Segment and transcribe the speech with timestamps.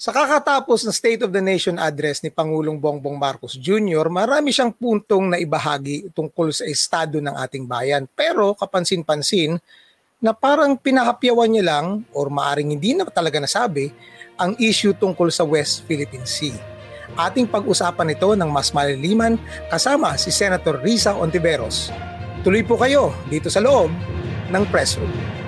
[0.00, 4.72] Sa kakatapos na State of the Nation address ni Pangulong Bongbong Marcos Jr., marami siyang
[4.72, 8.08] puntong na ibahagi tungkol sa estado ng ating bayan.
[8.16, 9.60] Pero kapansin-pansin
[10.16, 13.92] na parang pinahapyawan niya lang or maaring hindi na talaga nasabi
[14.40, 16.56] ang issue tungkol sa West Philippine Sea.
[17.20, 19.36] Ating pag-usapan ito ng mas maliliman
[19.68, 21.92] kasama si Senator Risa Ontiveros.
[22.40, 23.92] Tuloy po kayo dito sa loob
[24.48, 25.39] ng press room.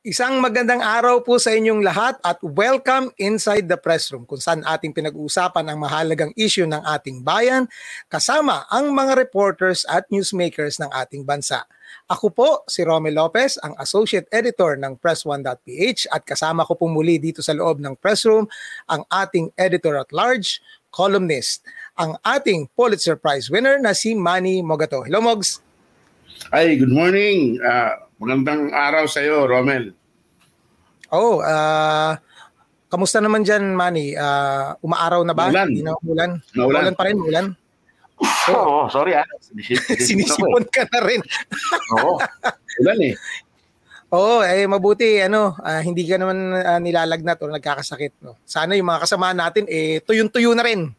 [0.00, 4.64] Isang magandang araw po sa inyong lahat at welcome inside the press room kung saan
[4.64, 7.68] ating pinag-uusapan ang mahalagang issue ng ating bayan
[8.08, 11.68] kasama ang mga reporters at newsmakers ng ating bansa.
[12.08, 17.20] Ako po si Romel Lopez, ang Associate Editor ng Press1.ph at kasama ko po muli
[17.20, 18.48] dito sa loob ng press room
[18.88, 21.60] ang ating Editor at Large, columnist,
[22.00, 25.04] ang ating Pulitzer Prize winner na si Manny Mogato.
[25.04, 25.60] Hello Mogs!
[26.56, 27.60] Ay, good morning.
[27.60, 29.96] Uh, Magandang araw sa iyo, Romel.
[31.10, 32.14] Oh, uh,
[32.86, 34.14] kamusta naman diyan, Manny?
[34.14, 35.50] Uh, umaaraw na ba?
[35.50, 35.68] Maulan.
[35.70, 36.30] Hindi na umulan.
[36.54, 36.94] Maulan.
[36.94, 37.46] pa rin, ulan.
[38.54, 39.26] Oo, oh, sorry ah.
[39.98, 41.20] Sinisipon ka na rin.
[41.98, 42.20] Oo,
[42.84, 43.14] ulan eh.
[44.10, 48.34] Oo, eh mabuti ano, uh, hindi ka naman uh, nilalagnat o nagkakasakit, no.
[48.42, 50.90] Sana yung mga kasama natin eh tuyong-tuyo na rin.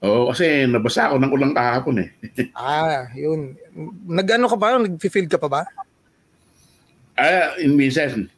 [0.00, 2.08] Oo, kasi nabasa ako ng ulang kahapon eh.
[2.56, 3.52] ah, yun.
[4.08, 4.80] Nag-ano ka ba?
[4.80, 5.62] Nag-feel ka pa ba?
[7.20, 8.32] Ah, in minsan.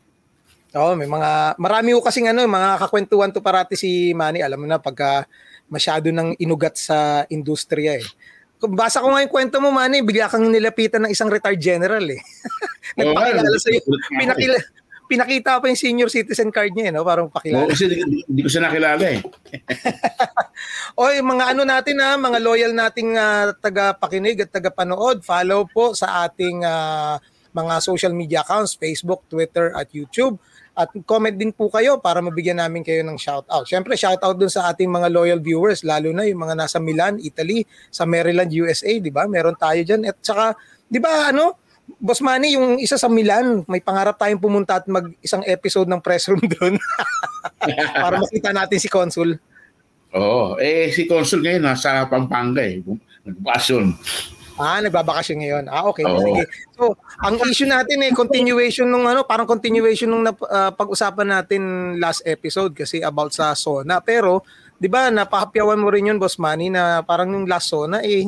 [0.72, 4.40] Oo, may mga, marami ko kasing ano, mga kakwentuhan to parati si Manny.
[4.40, 5.28] Alam mo na, pagka
[5.68, 8.06] masyado nang inugat sa industriya eh.
[8.56, 12.04] Kung basa ko nga yung kwento mo, Manny, bigla kang nilapitan ng isang retired general
[12.08, 12.20] eh.
[12.96, 13.80] Nagpakilala sa'yo.
[14.16, 14.56] Pinakila,
[15.12, 17.04] pinakita pa yung senior citizen card niya, eh, no?
[17.04, 17.68] Parang pakilala.
[17.68, 19.20] Oo, kasi hindi, hindi ko siya nakilala eh.
[21.04, 26.24] Oy, mga ano natin ha, mga loyal nating uh, taga-pakinig at taga-panood, follow po sa
[26.24, 27.20] ating uh,
[27.52, 30.40] mga social media accounts, Facebook, Twitter at YouTube.
[30.72, 33.68] At comment din po kayo para mabigyan namin kayo ng shoutout.
[33.68, 37.68] Siyempre, shoutout dun sa ating mga loyal viewers, lalo na yung mga nasa Milan, Italy,
[37.92, 39.28] sa Maryland, USA, di ba?
[39.28, 40.08] Meron tayo dyan.
[40.08, 40.56] At saka,
[40.88, 41.60] di ba, ano,
[42.00, 46.00] Boss Manny, yung isa sa Milan, may pangarap tayong pumunta at mag isang episode ng
[46.00, 46.80] press room doon.
[48.04, 49.36] Para makita natin si Consul.
[50.16, 50.56] Oo.
[50.56, 52.80] Eh, si Consul ngayon nasa Pampanga eh.
[53.28, 53.86] Nagbakasyon.
[54.62, 55.64] Ah, nagbabakasyon ngayon.
[55.66, 56.06] Ah, okay.
[56.06, 56.22] Oo.
[56.22, 56.42] Sige.
[56.78, 61.62] So, ang issue natin eh, continuation nung ano, parang continuation nung uh, pag-usapan natin
[61.98, 63.98] last episode kasi about sa SONA.
[64.06, 64.46] Pero,
[64.78, 68.22] di ba, napahapyawan mo rin yun, Boss Manny, na parang yung last SONA, eh,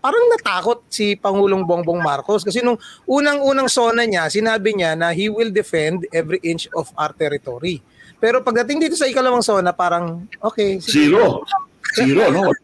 [0.00, 5.28] parang natakot si Pangulong Bongbong Marcos kasi nung unang-unang sona niya, sinabi niya na he
[5.28, 7.84] will defend every inch of our territory.
[8.16, 10.80] Pero pagdating dito sa ikalawang sona, parang okay.
[10.80, 11.12] Sige.
[11.12, 11.44] Zero.
[11.96, 12.48] Zero, no?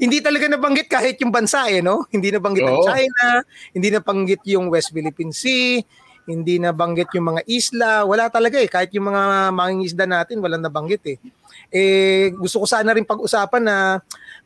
[0.00, 2.06] hindi talaga nabanggit kahit yung bansa eh, no?
[2.08, 3.26] Hindi nabanggit ang China,
[3.74, 5.82] hindi nabanggit yung West Philippine Sea,
[6.26, 8.70] hindi nabanggit yung mga isla, wala talaga eh.
[8.70, 11.18] Kahit yung mga mangingisda natin, walang nabanggit eh.
[11.72, 13.76] Eh, gusto ko sana rin pag-usapan na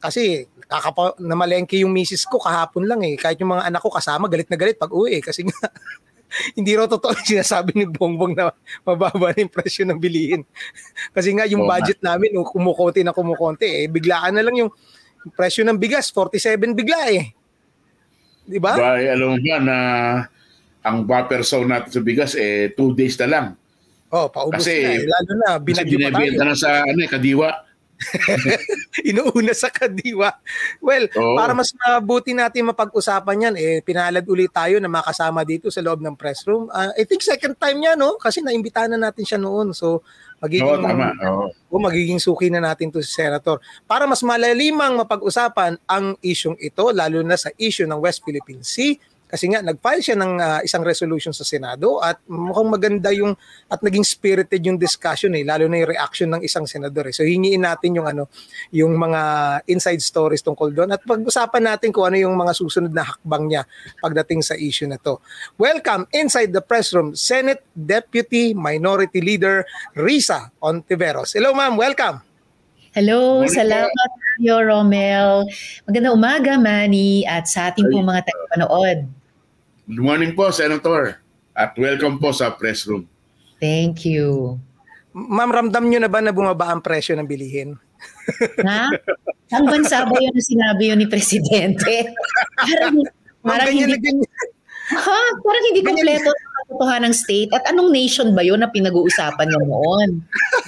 [0.01, 3.21] kasi kakapa namalengke yung misis ko kahapon lang eh.
[3.21, 5.23] Kahit yung mga anak ko kasama, galit na galit pag uwi eh.
[5.23, 5.57] Kasi nga,
[6.59, 8.51] hindi raw totoo yung sinasabi ni Bongbong na
[8.83, 10.43] mababa na yung presyo ng bilihin.
[11.13, 13.87] Kasi nga yung budget namin, kumukonti na kumukonti eh.
[13.87, 14.73] Biglaan na lang yung
[15.35, 17.35] presyo ng bigas, 47 bigla eh.
[18.47, 18.79] Di ba?
[18.79, 19.77] Ba, alam mo ba na
[20.87, 23.47] ang buffer zone natin sa bigas eh 2 days na lang.
[24.15, 24.91] Oh, paubos kasi, na.
[24.95, 24.99] Eh.
[25.03, 26.31] Lalo na, binagyo pa tayo.
[26.39, 27.51] na sa ano, eh, kadiwa.
[29.09, 30.31] Inuuna sa kadiwa.
[30.79, 31.35] Well, oh.
[31.35, 35.99] para mas mabuti natin mapag-usapan yan, eh, pinalad ulit tayo na makasama dito sa loob
[36.05, 36.71] ng press room.
[36.71, 38.15] Uh, I think second time niya, no?
[38.21, 39.75] Kasi naimbitahan na natin siya noon.
[39.75, 40.07] So,
[40.41, 41.09] magiging, oh, tama.
[41.25, 41.49] Oh.
[41.73, 43.61] Oh, magiging suki na natin to si Senator.
[43.85, 48.97] Para mas malalimang mapag-usapan ang isyong ito, lalo na sa issue ng West Philippine Sea,
[49.27, 53.35] kasi nga nag-file siya ng uh, isang resolution sa Senado at mukhang maganda yung
[53.67, 57.15] at naging spirited yung discussion eh lalo na yung reaction ng isang senador eh.
[57.15, 58.31] So hingiin natin yung ano
[58.71, 59.21] yung mga
[59.67, 63.63] inside stories tungkol doon at pag-usapan natin kung ano yung mga susunod na hakbang niya
[63.99, 65.19] pagdating sa issue na to.
[65.59, 69.67] Welcome inside the press room Senate Deputy Minority Leader
[69.99, 71.35] Risa Ontiveros.
[71.35, 72.23] Hello ma'am, welcome.
[72.97, 73.53] Hello, Morning.
[73.53, 75.49] salamat Yo Romel.
[75.89, 79.09] Magandang umaga, Manny, at sa ating po mga tagapanood.
[79.87, 81.23] Good morning po, Senator.
[81.55, 83.07] At welcome po sa press room.
[83.63, 84.59] Thank you.
[85.15, 87.79] Ma'am, ramdam nyo na ba na bumaba ang presyo ng bilihin?
[88.67, 88.91] ha?
[89.55, 92.03] Ang bansa ba yun na sinabi yun ni Presidente?
[92.59, 92.99] parang,
[93.47, 94.27] parang hindi, na
[94.91, 95.21] Ha?
[95.47, 96.35] Parang hindi kompleto
[96.83, 100.11] ng state at anong nation ba yun na pinag-uusapan niyo noon?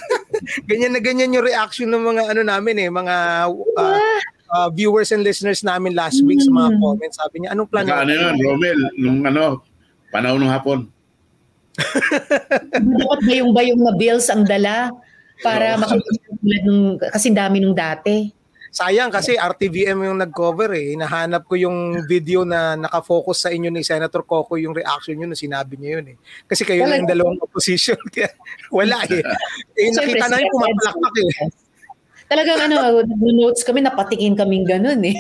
[0.71, 3.17] ganyan na ganyan yung reaction ng mga ano namin eh, mga
[3.51, 4.19] uh,
[4.53, 6.81] uh, viewers and listeners namin last week sa mga hmm.
[6.81, 7.17] comments.
[7.21, 7.89] Sabi niya, anong plano?
[7.93, 9.63] Ano yun, Romel, nung ano,
[10.13, 10.79] panahon ng hapon.
[12.99, 14.91] Dapat bayong-bayong na bills ang dala
[15.39, 18.35] para makapagpapalad nung, kasi dami nung dati.
[18.69, 20.93] Sayang kasi RTVM yung nag-cover eh.
[20.93, 25.39] Hinahanap ko yung video na nakafocus sa inyo ni Senator Coco yung reaction yun na
[25.39, 26.17] sinabi niya yun eh.
[26.45, 27.97] Kasi kayo lang yung dalawang opposition.
[28.15, 28.29] Kaya
[28.69, 29.25] wala eh.
[29.73, 31.33] eh nakita na yung pumapalakpak eh.
[32.29, 33.03] Talagang ano,
[33.41, 35.17] notes kami, napatikin kaming ganun eh.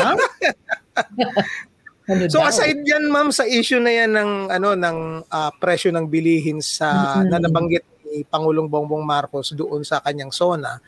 [0.00, 0.16] Ha?
[2.10, 2.48] ano so daw?
[2.48, 7.18] aside yan ma'am sa issue na yan ng ano ng uh, presyo ng bilihin sa
[7.20, 7.28] mm-hmm.
[7.28, 10.78] na nabanggit ni Pangulong Bongbong Marcos doon sa kanyang SONA,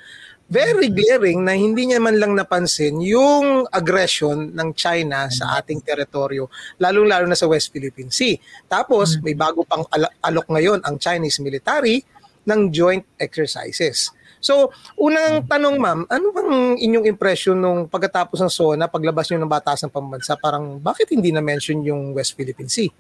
[0.49, 6.49] very glaring na hindi niya man lang napansin yung aggression ng China sa ating teritoryo,
[6.81, 8.41] lalong-lalo na sa West Philippine Sea.
[8.65, 9.85] Tapos, may bago pang
[10.25, 12.01] alok ngayon ang Chinese military
[12.49, 14.09] ng joint exercises.
[14.39, 19.51] So, unang tanong ma'am, ano bang inyong impression nung pagkatapos ng SONA, paglabas niyo ng
[19.51, 22.91] batas ng pambansa, parang bakit hindi na-mention yung West Philippine Sea?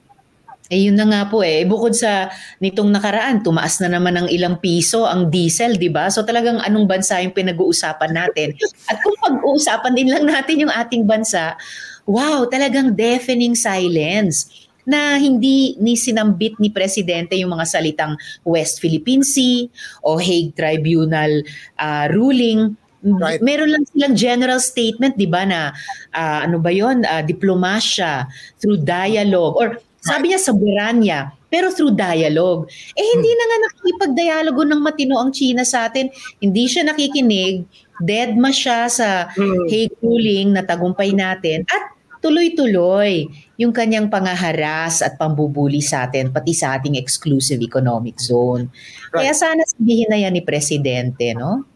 [0.68, 1.64] Eh yun na nga po eh.
[1.64, 2.28] Bukod sa
[2.60, 6.12] nitong nakaraan, tumaas na naman ng ilang piso ang diesel, di ba?
[6.12, 8.52] So talagang anong bansa yung pinag-uusapan natin?
[8.84, 11.56] At kung pag-uusapan din lang natin yung ating bansa,
[12.04, 18.16] wow, talagang deafening silence na hindi ni sinambit ni presidente yung mga salitang
[18.48, 19.68] West Philippine Sea
[20.00, 21.44] o Hague Tribunal
[21.76, 23.38] uh, ruling Right.
[23.38, 25.70] Meron lang silang general statement, 'di ba, na
[26.18, 28.26] uh, ano ba 'yon, uh, diplomasya
[28.58, 32.66] through dialogue or sabi niya soberanya, pero through dialogue.
[32.98, 33.38] Eh hindi hmm.
[33.38, 36.10] na nga nakikipag-dialogo ng matino ang China sa atin.
[36.42, 37.70] Hindi siya nakikinig,
[38.02, 39.70] dead ma siya sa hmm.
[39.70, 46.54] hate ruling na tagumpay natin at tuloy-tuloy yung kanyang pangaharas at pambubuli sa atin, pati
[46.54, 48.70] sa ating exclusive economic zone.
[49.10, 49.26] Right.
[49.26, 51.66] Kaya sana sabihin na yan ni Presidente, no?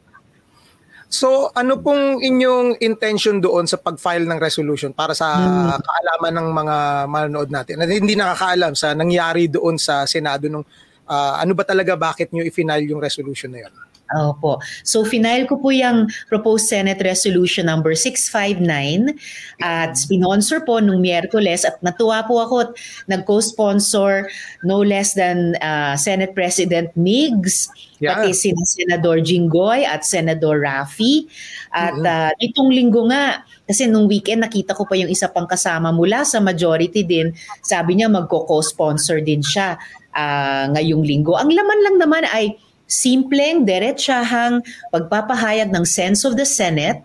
[1.12, 5.84] So ano pong inyong intention doon sa pag-file ng resolution para sa hmm.
[5.84, 10.64] kaalaman ng mga manonood natin na hindi nakakaalam sa nangyari doon sa Senado nung
[11.04, 13.74] uh, ano ba talaga bakit niyo i-file yung resolution na 'yon?
[14.12, 14.60] Opo.
[14.84, 19.16] So, final ko po yung proposed Senate Resolution number 659
[19.64, 22.70] at sponsor po nung Miyerkules at natuwa po ako at
[23.08, 24.28] nag-co-sponsor
[24.68, 27.72] no less than uh, Senate President Migs,
[28.02, 28.20] yeah.
[28.20, 31.24] pati si Senador Jinggoy at Senador Rafi.
[31.72, 32.04] At mm-hmm.
[32.04, 36.28] uh, itong linggo nga, kasi nung weekend nakita ko pa yung isa pang kasama mula
[36.28, 37.32] sa majority din,
[37.64, 39.80] sabi niya magko-co-sponsor din siya
[40.12, 41.34] uh, ngayong linggo.
[41.36, 42.56] Ang laman lang naman ay
[42.92, 44.60] simpleng, diretsahang
[44.92, 47.00] pagpapahayag ng sense of the Senate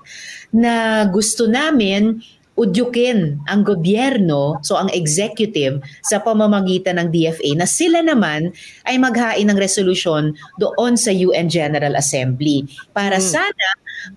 [0.51, 2.19] na gusto namin
[2.57, 8.49] udyukin ang gobyerno, so ang executive, sa pamamagitan ng DFA na sila naman
[8.89, 12.65] ay maghain ng resolution doon sa UN General Assembly
[12.97, 13.29] para hmm.
[13.29, 13.67] sana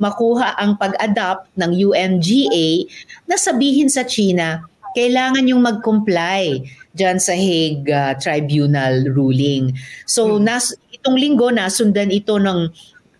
[0.00, 2.88] makuha ang pag-adopt ng UNGA
[3.28, 4.64] na sabihin sa China,
[4.96, 6.64] kailangan yung mag-comply
[6.96, 9.76] dyan sa Hague uh, Tribunal ruling.
[10.08, 10.48] So, hmm.
[10.48, 12.68] nas, itong linggo nasundan ito ng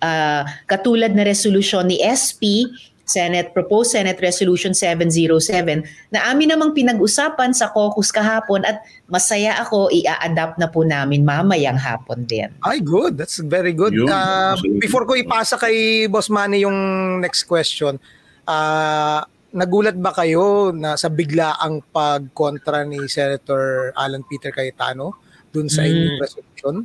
[0.04, 2.68] uh, katulad na resolution ni SP
[3.10, 9.90] Senate Proposed Senate Resolution 707 na amin namang pinag-usapan sa caucus kahapon at masaya ako
[9.90, 12.46] i-adapt na po namin mamayang hapon din.
[12.62, 13.18] Ay, good.
[13.18, 13.98] That's very good.
[13.98, 17.98] Uh, before ko ipasa kay Boss Manny yung next question,
[18.46, 19.20] uh,
[19.50, 25.18] nagulat ba kayo na sa biglaang pagkontra ni Senator Alan Peter Cayetano
[25.50, 25.88] dun sa mm.
[25.90, 26.76] inyong resolution?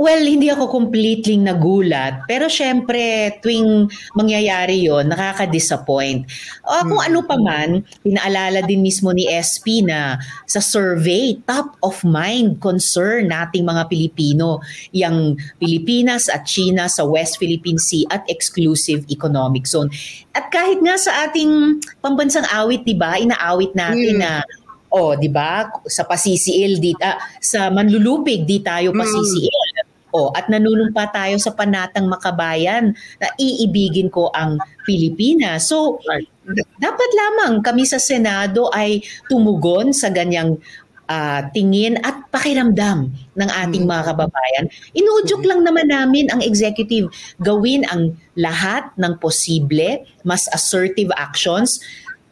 [0.00, 2.24] Well, hindi ako completely nagulat.
[2.24, 3.84] Pero syempre, tuwing
[4.16, 6.24] mangyayari yon nakaka-disappoint.
[6.64, 7.08] Uh, kung hmm.
[7.12, 10.16] ano pa man, pinaalala din mismo ni SP na
[10.48, 14.64] sa survey, top of mind concern nating mga Pilipino,
[14.96, 19.92] yung Pilipinas at China sa West Philippine Sea at exclusive economic zone.
[20.32, 23.20] At kahit nga sa ating pambansang awit, 'di ba?
[23.20, 24.24] Inaawit natin hmm.
[24.24, 24.40] na
[24.90, 25.70] oh, 'di ba?
[25.86, 29.52] Sa pasisiil di uh, sa manlulupig di tayo pasisiil.
[29.52, 29.59] Mm.
[30.10, 35.70] Oh, at nanunumpa tayo sa panatang makabayan na iibigin ko ang Pilipinas.
[35.70, 36.26] So, right.
[36.82, 40.58] dapat lamang kami sa Senado ay tumugon sa ganyang
[41.10, 43.90] uh, tingin at pakiramdam ng ating hmm.
[43.90, 44.64] mga kababayan.
[44.94, 47.10] Inuudyok lang naman namin ang executive
[47.42, 51.82] gawin ang lahat ng posible, mas assertive actions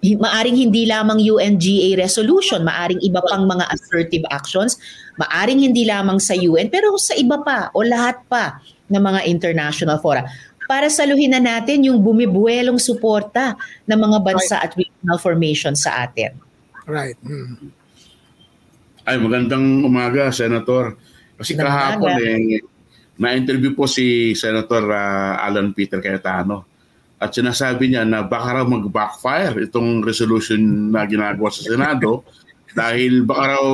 [0.02, 4.78] maaring hindi lamang UNGA resolution, maaring iba pang mga assertive actions,
[5.18, 9.98] maaring hindi lamang sa UN, pero sa iba pa o lahat pa ng mga international
[9.98, 10.22] fora.
[10.70, 13.56] Para saluhin na natin yung bumibuelong suporta
[13.88, 14.64] ng mga bansa right.
[14.68, 16.36] at regional formation sa atin.
[16.86, 17.18] Right.
[17.24, 17.72] Hmm.
[19.08, 20.94] Ay, magandang umaga, Senator.
[21.40, 22.60] Kasi kahapon eh,
[23.16, 26.77] na-interview po si Senator uh, Alan Peter Cayetano
[27.18, 32.22] at sinasabi niya na baka raw mag-backfire itong resolution na ginagawa sa Senado
[32.78, 33.66] dahil baka raw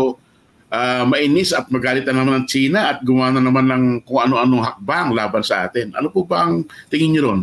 [0.73, 4.65] uh, mainis at magalit na naman ng China at gumawa na naman ng kung ano-anong
[4.65, 5.93] hakbang laban sa atin.
[5.93, 7.43] Ano po ba ang tingin niyo ron?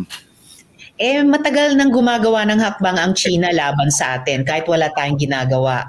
[1.02, 5.82] eh matagal nang gumagawa ng hakbang ang China laban sa atin kahit wala tayong ginagawa.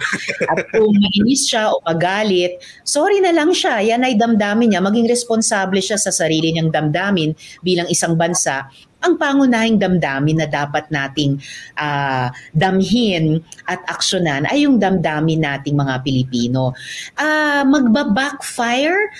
[0.49, 3.77] At kung mainis siya o magalit, sorry na lang siya.
[3.83, 4.81] Yan ay damdamin niya.
[4.81, 8.65] Maging responsable siya sa sarili niyang damdamin bilang isang bansa
[9.03, 11.37] ang pangunahing damdamin na dapat nating
[11.77, 16.71] uh, damhin at aksyonan ay yung damdamin nating mga Pilipino.
[17.19, 19.11] Uh, magba-backfire,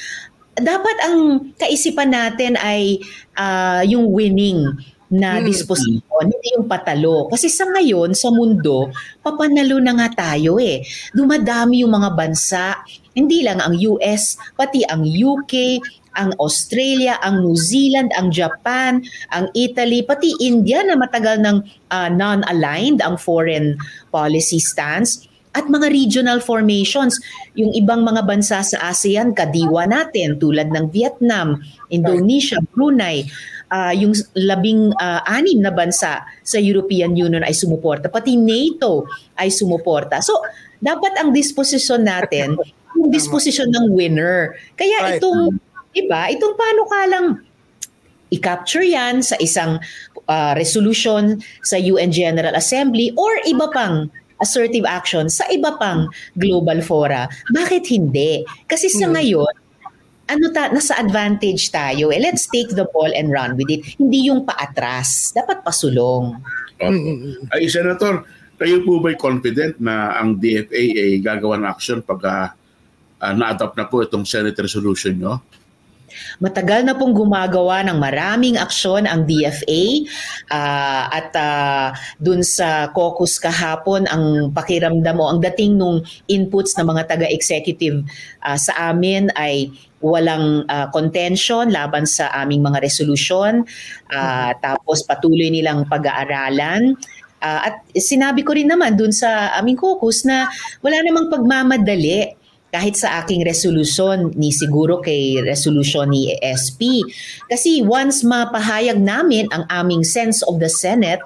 [0.57, 3.03] dapat ang kaisipan natin ay
[3.35, 4.71] uh, yung winning
[5.13, 5.45] na mm.
[5.45, 7.29] disposisyon, hindi yung patalo.
[7.29, 8.89] Kasi sa ngayon, sa mundo,
[9.21, 10.81] papanalo na nga tayo eh.
[11.13, 12.81] Dumadami yung mga bansa,
[13.13, 15.77] hindi lang ang US, pati ang UK,
[16.15, 19.01] ang Australia, ang New Zealand, ang Japan,
[19.33, 21.57] ang Italy, pati India na matagal ng
[21.93, 23.77] uh, non-aligned ang foreign
[24.13, 27.21] policy stance at mga regional formations.
[27.53, 31.61] Yung ibang mga bansa sa ASEAN, kadiwa natin tulad ng Vietnam,
[31.93, 33.29] Indonesia, Brunei,
[33.69, 39.05] uh, yung labing uh, anim na bansa sa European Union ay sumuporta, pati NATO
[39.37, 40.21] ay sumuporta.
[40.21, 40.33] So,
[40.81, 42.57] dapat ang disposisyon natin,
[42.93, 44.53] yung disposisyon ng winner.
[44.77, 45.57] Kaya itong,
[45.93, 47.27] iba, itong paano ka lang
[48.33, 49.77] i-capture yan sa isang
[50.25, 54.09] uh, resolution sa UN General Assembly or iba pang
[54.41, 57.29] assertive action sa iba pang global fora.
[57.53, 58.41] Bakit hindi?
[58.65, 59.13] Kasi sa hmm.
[59.13, 59.53] ngayon,
[60.33, 62.09] ano ta, nasa advantage tayo.
[62.09, 63.85] Eh, let's take the ball and run with it.
[64.01, 65.31] Hindi yung paatras.
[65.35, 66.41] Dapat pasulong.
[66.79, 66.89] Okay.
[67.53, 68.25] Ay, Senator,
[68.57, 72.47] kayo po ba'y confident na ang DFA ay gagawa ng action pag uh,
[73.19, 75.43] uh, na-adopt na po itong Senate resolution nyo?
[76.39, 79.83] Matagal na pong gumagawa ng maraming aksyon ang DFA
[80.51, 81.87] uh, at uh,
[82.19, 88.05] dun sa caucus kahapon ang pakiramdam mo, ang dating nung inputs ng mga taga-executive
[88.45, 89.71] uh, sa amin ay
[90.03, 93.63] walang uh, contention laban sa aming mga resolution
[94.11, 96.99] uh, tapos patuloy nilang pag-aaralan.
[97.43, 100.47] Uh, at sinabi ko rin naman dun sa aming caucus na
[100.79, 102.42] wala namang pagmamadali
[102.73, 107.05] kahit sa aking resolution ni siguro kay resolution ni SP
[107.45, 111.21] kasi once mapahayag namin ang aming sense of the Senate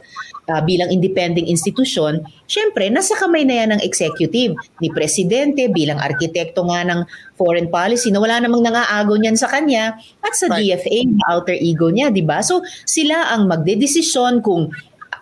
[0.48, 6.64] uh, bilang independent institution, syempre, nasa kamay na yan ng executive, ni presidente, bilang arkitekto
[6.72, 7.04] nga ng
[7.36, 10.64] foreign policy na wala namang nangaagaw niyan sa kanya, at sa right.
[10.64, 12.40] DFA, alter ego niya, di ba?
[12.42, 14.72] So, sila ang magdedesisyon kung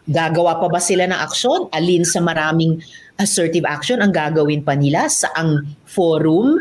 [0.05, 2.77] gagawa pa ba sila ng aksyon, alin sa maraming
[3.19, 6.59] assertive action ang gagawin pa nila sa ang forum,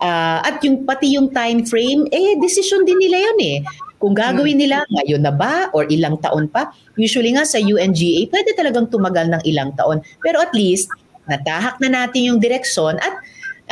[0.00, 3.58] uh, at yung pati yung time frame, eh, decision din nila yun eh.
[3.96, 6.68] Kung gagawin nila ngayon na ba or ilang taon pa,
[7.00, 10.04] usually nga sa UNGA, pwede talagang tumagal ng ilang taon.
[10.20, 10.92] Pero at least,
[11.24, 13.16] natahak na natin yung direksyon at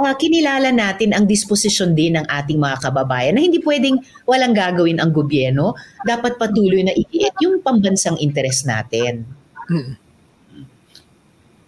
[0.01, 5.05] uh, kinilala natin ang disposisyon din ng ating mga kababayan na hindi pwedeng walang gagawin
[5.05, 5.77] ang gobyerno.
[6.09, 9.29] Dapat patuloy na iiit yung pambansang interes natin.
[9.69, 10.01] Hmm.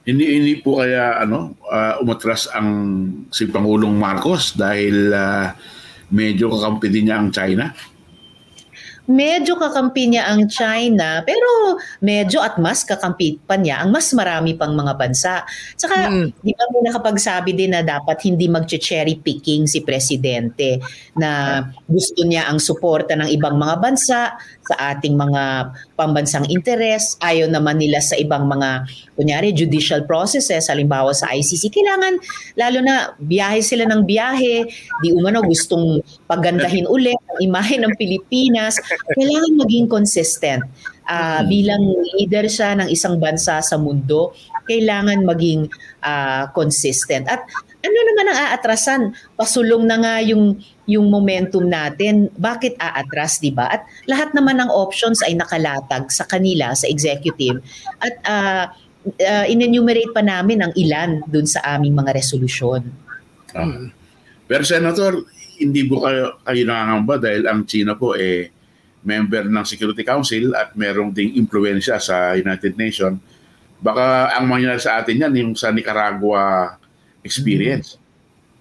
[0.04, 2.68] Hindi hindi po kaya ano uh, umatras ang
[3.32, 5.49] si Pangulong Marcos dahil uh,
[6.12, 7.73] medyo kakampi din niya ang China?
[9.04, 14.56] medyo kakampi niya ang China, pero medyo at mas kakampi pa niya ang mas marami
[14.56, 15.44] pang mga bansa.
[15.76, 16.40] Saka, mm.
[16.40, 20.80] di ba mo nakapagsabi din na dapat hindi mag-cherry picking si Presidente
[21.20, 24.20] na gusto niya ang suporta ng ibang mga bansa
[24.64, 25.42] sa ating mga
[25.94, 31.70] pambansang interes, ayaw naman nila sa ibang mga, kunyari, judicial processes, halimbawa sa ICC.
[31.70, 32.14] Kailangan,
[32.58, 34.66] lalo na biyahe sila ng biyahe,
[35.02, 38.78] di umano gustong pagandahin ulit ang imahe ng Pilipinas
[39.14, 40.62] kailangan maging consistent.
[41.04, 41.84] Uh, bilang
[42.16, 44.32] leader siya ng isang bansa sa mundo,
[44.64, 45.68] kailangan maging
[46.00, 47.28] uh, consistent.
[47.28, 47.44] At
[47.84, 49.02] ano naman ang aatrasan?
[49.36, 50.56] Pasulong na nga yung
[50.88, 52.32] yung momentum natin.
[52.32, 53.68] Bakit aatras, 'di ba?
[53.68, 57.60] At lahat naman ng options ay nakalatag sa kanila sa executive
[58.00, 58.64] at uh,
[59.20, 62.88] uh, in-enumerate pa namin ang ilan dun sa aming mga resolusyon.
[63.52, 63.92] Uh,
[64.48, 65.24] pero Senator,
[65.60, 68.50] hindi po kayo, kayo nangangamba dahil ang China po eh
[69.04, 73.20] member ng Security Council at merong ding impluensya sa United Nations.
[73.84, 76.72] Baka ang mangyayari sa atin yan yung sa Nicaragua
[77.25, 77.97] experience.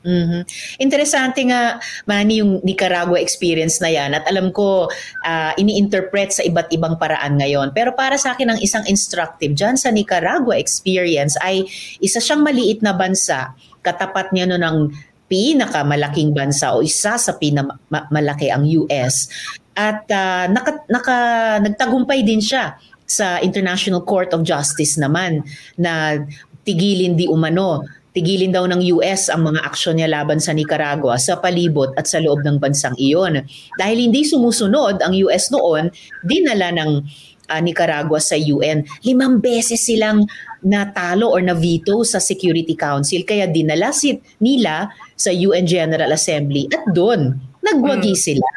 [0.03, 0.41] Mm-hmm.
[0.83, 4.11] Interesante nga, Manny, yung Nicaragua experience na yan.
[4.11, 4.91] At alam ko,
[5.23, 7.71] uh, ini-interpret sa iba't ibang paraan ngayon.
[7.71, 11.63] Pero para sa akin, ang isang instructive dyan sa Nicaragua experience ay
[12.03, 13.55] isa siyang maliit na bansa.
[13.79, 14.91] Katapat niya no ng
[15.31, 19.31] pinakamalaking bansa o isa sa pinakamalaki ang US
[19.73, 21.17] at uh, naka, naka,
[21.65, 22.77] nagtagumpay din siya
[23.09, 25.41] sa International Court of Justice naman
[25.73, 26.21] na
[26.61, 27.81] tigilin di umano
[28.13, 32.21] tigilin daw ng US ang mga aksyon niya laban sa Nicaragua sa palibot at sa
[32.21, 33.41] loob ng bansang iyon.
[33.75, 35.89] Dahil hindi sumusunod ang US noon,
[36.21, 37.01] dinala ng
[37.49, 38.85] uh, Nicaragua sa UN.
[39.03, 40.23] Limang beses silang
[40.63, 46.87] natalo or na-veto sa Security Council kaya dinala si nila sa UN General Assembly at
[46.93, 48.23] doon nagwagi hmm.
[48.23, 48.49] sila.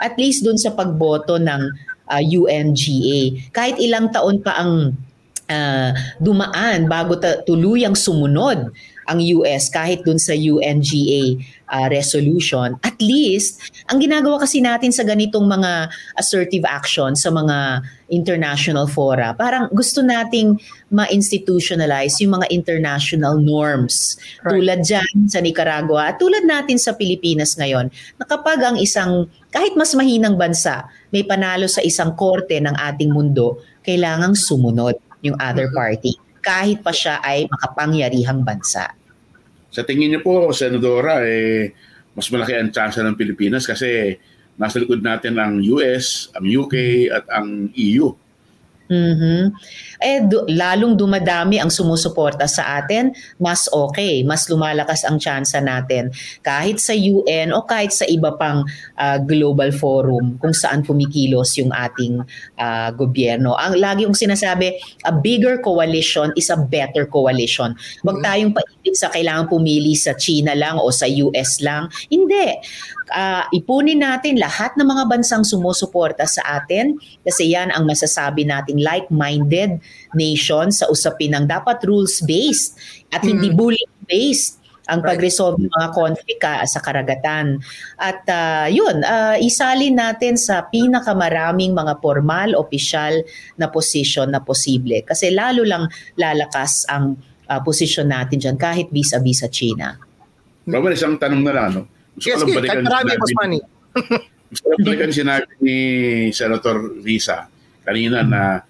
[0.00, 1.62] At least doon sa pagboto ng
[2.08, 3.52] uh, ah, UNGA.
[3.52, 4.96] Kahit ilang taon pa ang
[5.50, 8.72] uh, dumaan bago ta- tuluyang sumunod
[9.10, 12.78] ang US kahit dun sa UNGA uh, resolution.
[12.86, 13.58] At least,
[13.90, 20.02] ang ginagawa kasi natin sa ganitong mga assertive action sa mga international fora, parang gusto
[20.02, 20.58] nating
[20.94, 24.18] ma-institutionalize yung mga international norms.
[24.42, 24.62] Right.
[24.62, 29.74] Tulad dyan sa Nicaragua at tulad natin sa Pilipinas ngayon, na kapag ang isang, kahit
[29.74, 35.66] mas mahinang bansa, may panalo sa isang korte ng ating mundo, kailangang sumunod yung other
[35.70, 35.78] mm-hmm.
[35.78, 38.96] party kahit pa siya ay makapangyarihang bansa.
[39.70, 41.70] Sa tingin niyo po, Senadora, eh,
[42.14, 44.18] mas malaki ang tsansa ng Pilipinas kasi
[44.58, 48.10] nasa likod natin ang US, ang UK at ang EU.
[48.90, 49.42] Mm-hmm.
[50.02, 56.10] Eh, du- lalong dumadami ang sumusuporta sa atin, mas okay, mas lumalakas ang tsansa natin.
[56.42, 58.66] Kahit sa UN o kahit sa iba pang
[58.98, 62.18] uh, global forum kung saan pumikilos yung ating
[62.58, 63.54] uh, gobyerno.
[63.54, 64.74] Ang lagi yung sinasabi,
[65.06, 67.78] a bigger coalition is a better coalition.
[68.02, 68.26] Huwag mm-hmm.
[68.26, 71.86] tayong paipit sa kailangan pumili sa China lang o sa US lang.
[72.10, 72.58] Hindi
[73.10, 78.80] uh, ipunin natin lahat ng mga bansang sumusuporta sa atin kasi yan ang masasabi nating
[78.80, 79.82] like-minded
[80.14, 82.78] nation sa usapin ng dapat rules-based
[83.10, 83.56] at hindi mm.
[83.58, 87.62] bullying-based ang pag-resolve ng mga conflict uh, sa karagatan.
[87.94, 93.22] At uh, yun, uh, isalin natin sa pinakamaraming mga formal, opisyal
[93.54, 95.06] na posisyon na posible.
[95.06, 95.86] Kasi lalo lang
[96.18, 97.14] lalakas ang
[97.46, 99.94] uh, posisyon natin dyan kahit vis-a-vis sa China.
[100.66, 101.82] Robert, isang tanong na lang, no?
[102.16, 102.64] Gusto yes, yes.
[102.66, 103.60] Kahit marami, mas money.
[104.50, 105.78] gusto ko balikan sinabi ni
[106.34, 107.46] Senator Risa
[107.86, 108.62] kanina na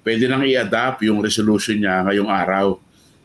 [0.00, 2.78] pwede nang i-adapt yung resolution niya ngayong araw.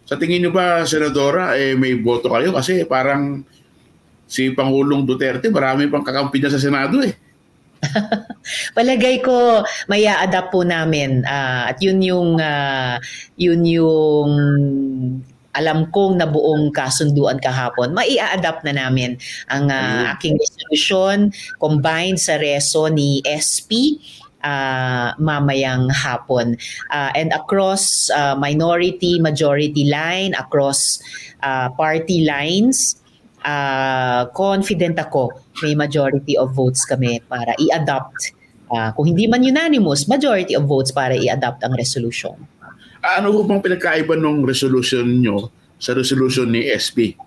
[0.04, 2.52] Sa tingin niyo ba, Senadora, eh, may boto kayo?
[2.52, 3.46] Kasi parang
[4.28, 7.16] si Pangulong Duterte, marami pang kakampi niya sa Senado eh.
[8.78, 13.02] Palagay ko may adapt po namin uh, at yun yung uh,
[13.42, 14.30] yun yung
[15.52, 19.20] alam kong nabuong kasunduan kahapon, mai-adapt na namin
[19.52, 24.00] ang uh, aking resolution combined sa reso ni SP
[24.44, 26.58] uh, mamayang hapon.
[26.90, 31.02] Uh, and across uh, minority, majority line, across
[31.44, 32.98] uh, party lines,
[33.46, 38.34] uh, confident ako may majority of votes kami para i-adopt.
[38.72, 42.36] Uh, kung hindi man unanimous, majority of votes para i-adopt ang resolution.
[43.02, 45.50] Ano po bang pinagkaiba ng resolution nyo
[45.82, 47.18] sa resolution ni SB?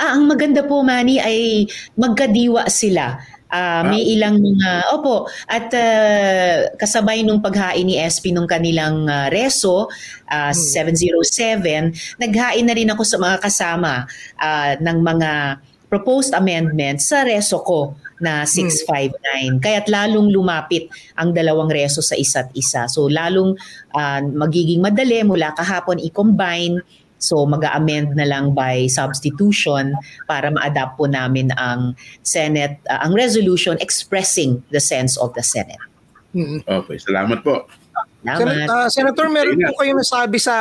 [0.00, 3.20] Ah, ang maganda po, Manny, ay magkadiwa sila.
[3.52, 9.28] Uh, may ilang mga, opo, at uh, kasabay nung paghain ni SP nung kanilang uh,
[9.28, 9.92] reso,
[10.32, 10.56] uh, hmm.
[10.56, 14.08] 707, naghain na rin ako sa mga kasama
[14.40, 15.60] uh, ng mga
[15.92, 19.18] proposed amendments sa reso ko na 659.
[19.18, 19.58] Hmm.
[19.58, 20.86] Kaya't lalong lumapit
[21.18, 22.86] ang dalawang reso sa isa't isa.
[22.86, 23.58] So lalong
[23.92, 26.78] uh, magiging madali mula kahapon i-combine
[27.22, 29.94] So mag-amend na lang by substitution
[30.26, 31.94] para ma-adapt po namin ang
[32.26, 35.78] Senate, uh, ang resolution expressing the sense of the Senate.
[36.34, 36.66] Mm-hmm.
[36.66, 37.70] Okay, salamat po.
[38.22, 40.54] Sen- uh, Senator, meron po kayong nasabi sa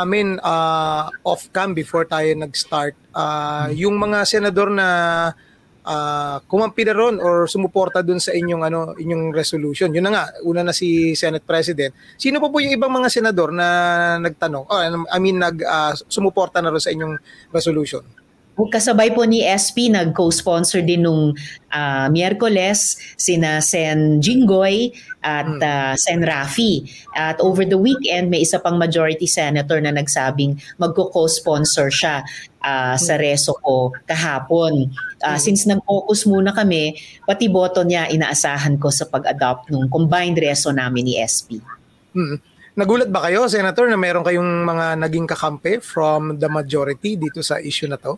[0.00, 2.96] amin uh, off-cam before tayo nag-start.
[3.12, 4.88] Uh, yung mga senador na
[5.86, 9.90] uh, kumampi ron or sumuporta dun sa inyong ano inyong resolution.
[9.90, 11.94] Yun na nga, una na si Senate President.
[12.18, 13.66] Sino pa po, po yung ibang mga senador na
[14.22, 14.64] nagtanong?
[14.68, 17.18] Oh, I mean nag uh, sumuporta na ron sa inyong
[17.50, 18.21] resolution?
[18.68, 21.32] Kasabay po ni SP, nag-co-sponsor din nung
[21.72, 24.92] uh, Miyerkules, sina Sen Jinggoy
[25.24, 26.84] at uh, Sen Rafi.
[27.16, 32.22] At over the weekend, may isa pang majority senator na nagsabing magko-co-sponsor siya
[32.60, 34.92] uh, sa reso ko kahapon.
[35.24, 40.70] Uh, since nag-focus muna kami, pati boto niya inaasahan ko sa pag-adopt ng combined reso
[40.74, 41.58] namin ni SP.
[42.12, 42.36] Hmm.
[42.72, 47.60] Nagulat ba kayo, Senator, na meron kayong mga naging kakampi from the majority dito sa
[47.60, 48.16] issue na to?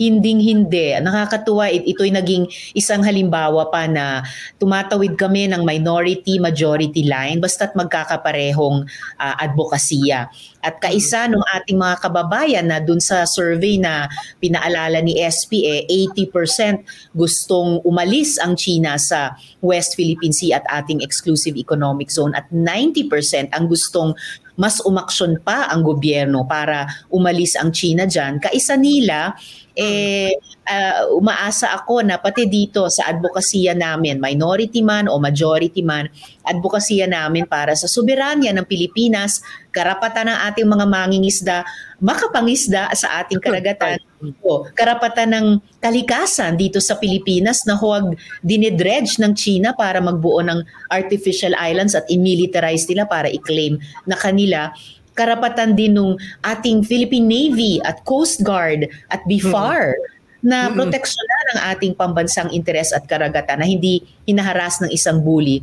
[0.00, 0.96] Hinding-hindi.
[1.04, 4.24] Nakakatuwa, ito'y naging isang halimbawa pa na
[4.56, 8.88] tumatawid kami ng minority-majority line basta't magkakaparehong
[9.20, 10.32] uh, advokasya.
[10.64, 14.08] At kaisa ng ating mga kababayan na dun sa survey na
[14.40, 21.56] pinaalala ni SPA, 80% gustong umalis ang China sa West Philippine Sea at ating exclusive
[21.56, 24.16] economic zone at 90% ang gustong
[24.60, 28.36] mas umaksyon pa ang gobyerno para umalis ang China dyan.
[28.36, 29.32] Kaisa nila,
[29.72, 30.36] eh,
[30.68, 36.12] uh, umaasa ako na pati dito sa advokasya namin, minority man o majority man,
[36.44, 39.40] advokasya namin para sa soberanya ng Pilipinas,
[39.72, 41.56] karapatan ng ating mga mangingisda,
[42.04, 43.96] makapangisda sa ating karagatan,
[44.44, 45.46] o karapatan ng
[45.80, 50.60] kalikasan dito sa Pilipinas na huwag dinedredge ng China para magbuo ng
[50.92, 54.70] artificial islands at imilitarize nila para i-claim na kanila.
[55.16, 60.00] Karapatan din ng ating Philippine Navy at Coast Guard at mm-hmm.
[60.40, 65.60] na proteksyonan ang ating pambansang interes at karagatan na hindi hinaharas ng isang bully.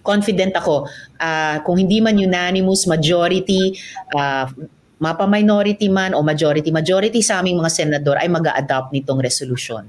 [0.00, 0.88] Confident ako
[1.20, 3.76] uh, kung hindi man unanimous majority
[4.16, 4.48] uh,
[5.02, 9.84] mapa-minority man o majority majority sa aming mga senador ay mag-a-adopt nitong resolution.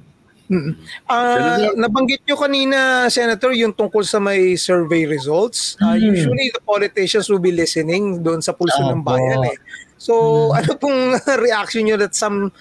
[0.45, 0.73] Mm-hmm.
[1.09, 5.73] Uh, nabanggit nyo kanina, Senator, yung tungkol sa may survey results.
[5.81, 6.13] Uh, mm-hmm.
[6.13, 9.41] Usually, the politicians will be listening doon sa pulso oh, ng bayan.
[9.49, 9.57] Eh.
[9.97, 10.57] So, mm-hmm.
[10.61, 10.99] ano pong
[11.45, 12.53] reaction nyo that some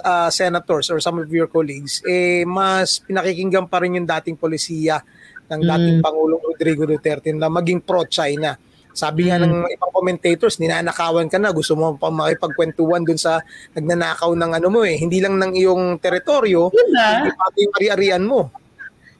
[0.00, 5.04] uh, senators or some of your colleagues, eh, mas pinakikinggan pa rin yung dating polisiya
[5.52, 6.06] ng dating mm-hmm.
[6.08, 8.56] Pangulong Rodrigo Duterte na maging pro-China?
[8.96, 9.74] Sabi nga ng mm.
[9.76, 13.44] ibang commentators, ninanakawan ka na, gusto mo pa makipagkwentuhan dun sa
[13.76, 17.08] nagnanakaw ng ano mo eh, hindi lang ng iyong teritoryo, diba?
[17.20, 18.48] hindi pati yung ari-arian mo.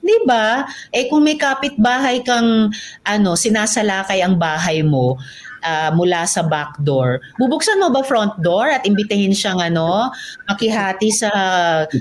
[0.07, 0.63] 'Di ba?
[0.95, 2.71] Eh kung may kapitbahay kang
[3.03, 5.19] ano, sinasalakay ang bahay mo,
[5.67, 7.19] uh, mula sa back door.
[7.43, 10.15] Bubuksan mo ba front door at imbitahin siyang ano,
[10.47, 11.31] makihati sa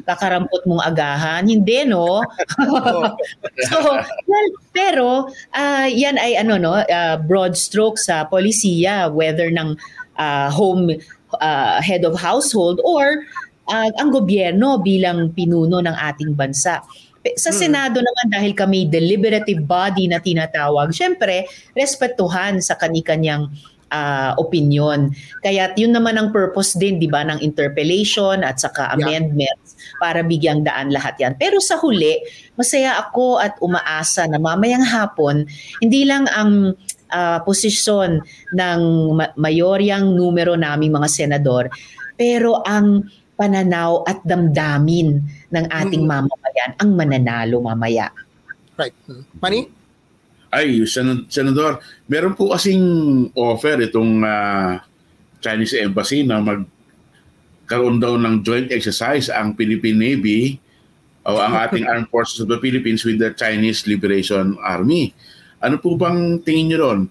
[0.06, 1.49] kakarampot mong agahan?
[1.49, 2.21] Hindi, no?
[3.69, 3.78] so,
[4.30, 5.08] well, pero
[5.58, 9.73] uh, yan ay ano no, uh, broad stroke sa polisiya whether ng
[10.21, 10.93] uh, home
[11.41, 13.25] uh, head of household or
[13.69, 16.86] uh, ang gobyerno bilang pinuno ng ating bansa.
[17.34, 17.58] Sa hmm.
[17.58, 23.50] Senado naman dahil kami deliberative body na tinatawag, syempre respetuhan sa kani-kanyang
[23.90, 25.10] uh, opinion.
[25.42, 29.98] Kaya yun naman ang purpose din, 'di ba, ng interpellation at saka amendments yeah.
[30.02, 31.34] para bigyang daan lahat 'yan.
[31.38, 32.22] Pero sa huli,
[32.60, 35.46] masaya ako at umaasa na mamayang hapon
[35.82, 36.74] hindi lang ang
[37.12, 38.22] uh, posisyon
[38.56, 38.82] ng
[39.38, 41.70] mayoryang numero naming mga senador,
[42.16, 45.19] pero ang pananaw at damdamin
[45.52, 46.26] ng ating mm-hmm.
[46.28, 48.08] mamamayan ang mananalo mamaya.
[48.76, 48.95] Right.
[49.39, 49.67] Mani?
[50.52, 52.84] Ay, Sen- Senador, meron po kasing
[53.36, 54.80] offer itong uh,
[55.43, 60.56] Chinese Embassy na magkaroon daw ng joint exercise ang Philippine Navy
[61.28, 65.12] o ang ating Armed Forces of the Philippines with the Chinese Liberation Army.
[65.60, 67.02] Ano po bang tingin niyo ron?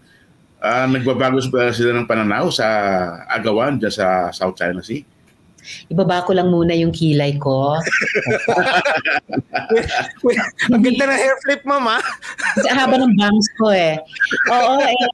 [0.64, 2.64] Uh, nagbabago ba sila ng pananaw sa
[3.28, 5.04] agawan dyan sa South China Sea?
[5.88, 7.78] Ibaba ko lang muna yung kilay ko.
[10.72, 11.98] Ang ganda ng hair flip, mama.
[12.56, 13.98] Kasi haba ng bangs ko eh.
[14.50, 15.06] Oo, eh.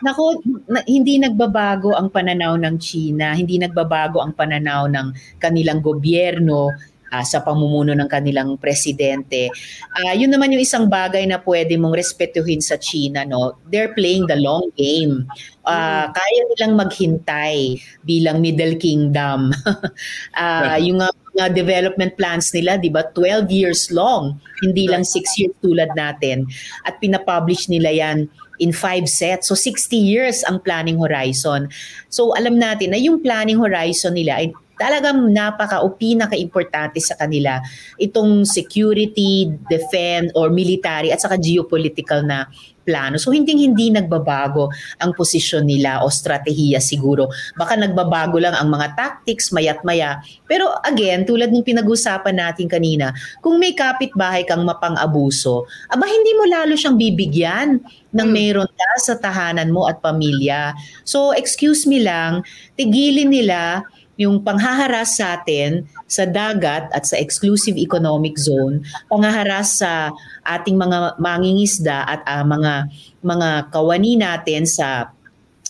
[0.00, 6.72] Naku, na, hindi nagbabago ang pananaw ng China, hindi nagbabago ang pananaw ng kanilang gobyerno
[7.12, 9.52] uh, sa pamumuno ng kanilang presidente.
[9.92, 13.28] Uh, yun naman yung isang bagay na pwede mong respetuhin sa China.
[13.28, 13.60] No?
[13.68, 15.28] They're playing the long game.
[15.62, 19.52] Uh, kaya nilang maghintay bilang Middle Kingdom.
[20.40, 25.54] uh, yung uh, development plans nila, di ba, 12 years long, hindi lang 6 years
[25.62, 26.48] tulad natin.
[26.88, 28.26] At pinapublish nila yan
[28.62, 29.50] in five sets.
[29.50, 31.66] So 60 years ang planning horizon.
[32.14, 37.62] So alam natin na yung planning horizon nila ay talagang napaka o pinaka-importante sa kanila
[38.02, 42.50] itong security, defense, or military at saka geopolitical na
[42.82, 43.14] plano.
[43.16, 44.68] So hindi hindi nagbabago
[44.98, 47.30] ang posisyon nila o strategiya siguro.
[47.54, 50.18] Baka nagbabago lang ang mga tactics mayat maya.
[50.50, 56.44] Pero again, tulad ng pinag-usapan natin kanina, kung may kapitbahay kang mapang-abuso, aba hindi mo
[56.50, 57.78] lalo siyang bibigyan
[58.12, 58.34] ng hmm.
[58.34, 60.74] meron ka sa tahanan mo at pamilya.
[61.06, 62.42] So excuse me lang,
[62.74, 63.86] tigilin nila
[64.20, 70.12] yung panghaharas sa atin sa dagat at sa exclusive economic zone, panghaharas sa
[70.44, 72.92] ating mga mangingisda at uh, mga
[73.24, 75.08] mga kawani natin sa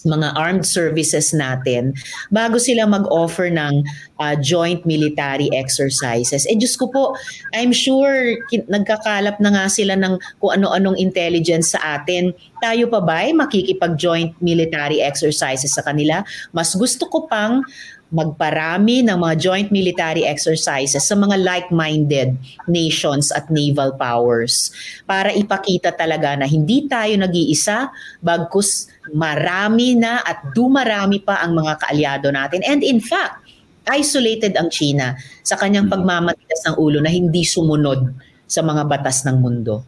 [0.02, 1.94] mga armed services natin
[2.35, 3.87] bago sila mag-offer ng
[4.18, 6.42] uh, joint military exercises.
[6.50, 7.14] Eh Diyos ko po,
[7.55, 12.35] I'm sure kin- nagkakalap na nga sila ng kung ano-anong intelligence sa atin.
[12.59, 16.26] Tayo pa ba ay makikipag-joint military exercises sa kanila?
[16.50, 17.62] Mas gusto ko pang
[18.12, 22.37] magparami ng mga joint military exercises sa mga like-minded
[22.68, 24.68] nations at naval powers
[25.09, 27.88] para ipakita talaga na hindi tayo nag-iisa
[28.20, 32.61] bagkus marami na at dumarami pa ang mga kaalyado natin.
[32.68, 33.40] And in fact,
[33.88, 35.92] isolated ang China sa kanyang mm.
[35.96, 38.12] pagmamatigas ng ulo na hindi sumunod
[38.44, 39.83] sa mga batas ng mundo.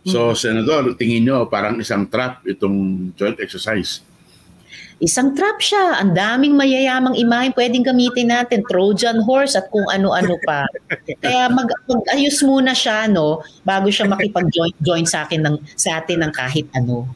[0.00, 4.00] So, Senador, tingin nyo parang isang trap itong joint exercise?
[5.00, 5.96] Isang trap siya.
[6.04, 8.60] Ang daming mayayamang imahe pwedeng gamitin natin.
[8.68, 10.68] Trojan horse at kung ano-ano pa.
[11.24, 16.32] Kaya mag, mag-ayos muna siya no bago siya makipag-join sa akin ng sa atin ng
[16.36, 17.08] kahit ano.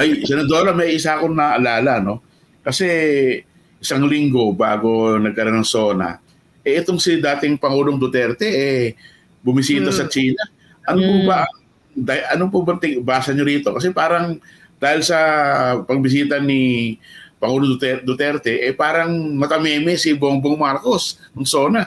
[0.00, 2.24] Ay, Senadora, may isa akong naalala, no?
[2.64, 2.88] Kasi
[3.82, 6.10] isang linggo bago nagkaroon ng SONA,
[6.62, 8.94] eh itong si dating Pangulong Duterte, eh
[9.42, 9.98] bumisita hmm.
[9.98, 10.42] sa China.
[10.86, 11.08] Ano hmm.
[11.10, 11.38] po ba,
[12.30, 13.74] ano po ba basa nyo rito?
[13.74, 14.38] Kasi parang
[14.82, 15.18] dahil sa
[15.86, 16.98] pagbisita ni
[17.38, 21.86] Pangulo Duterte, eh parang matameme si Bongbong Marcos ng SONA.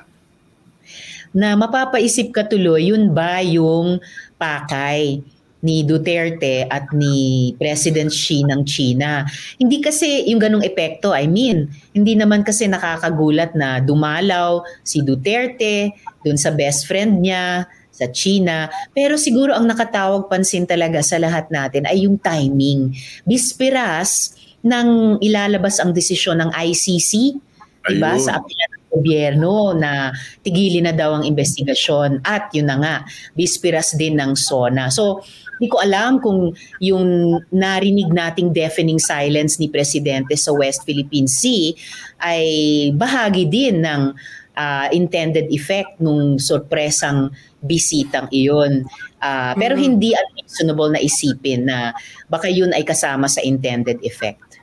[1.35, 3.99] Na mapapaisip ka tuloy, yun ba yung
[4.39, 5.19] pakay
[5.65, 9.27] ni Duterte at ni President Xi ng China.
[9.57, 15.91] Hindi kasi yung ganong epekto, I mean, hindi naman kasi nakakagulat na dumalaw si Duterte
[16.23, 18.67] dun sa best friend niya, sa China.
[18.91, 22.91] Pero siguro ang nakatawag pansin talaga sa lahat natin ay yung timing.
[23.23, 27.39] Bisperas nang ilalabas ang desisyon ng ICC,
[27.85, 30.09] diba, sa apela ng gobyerno na
[30.41, 32.95] tigilin na daw ang investigasyon at yun na nga,
[33.37, 34.89] bisperas din ng SONA.
[34.89, 35.21] So,
[35.55, 36.51] hindi ko alam kung
[36.83, 41.71] yung narinig nating deafening silence ni Presidente sa West Philippine Sea
[42.19, 42.43] ay
[42.91, 44.11] bahagi din ng
[44.55, 47.29] uh, intended effect nung sorpresang
[47.61, 48.87] bisitang iyon.
[49.19, 49.87] Uh, pero mm-hmm.
[49.87, 51.91] hindi unreasonable na isipin na
[52.31, 54.61] baka yun ay kasama sa intended effect.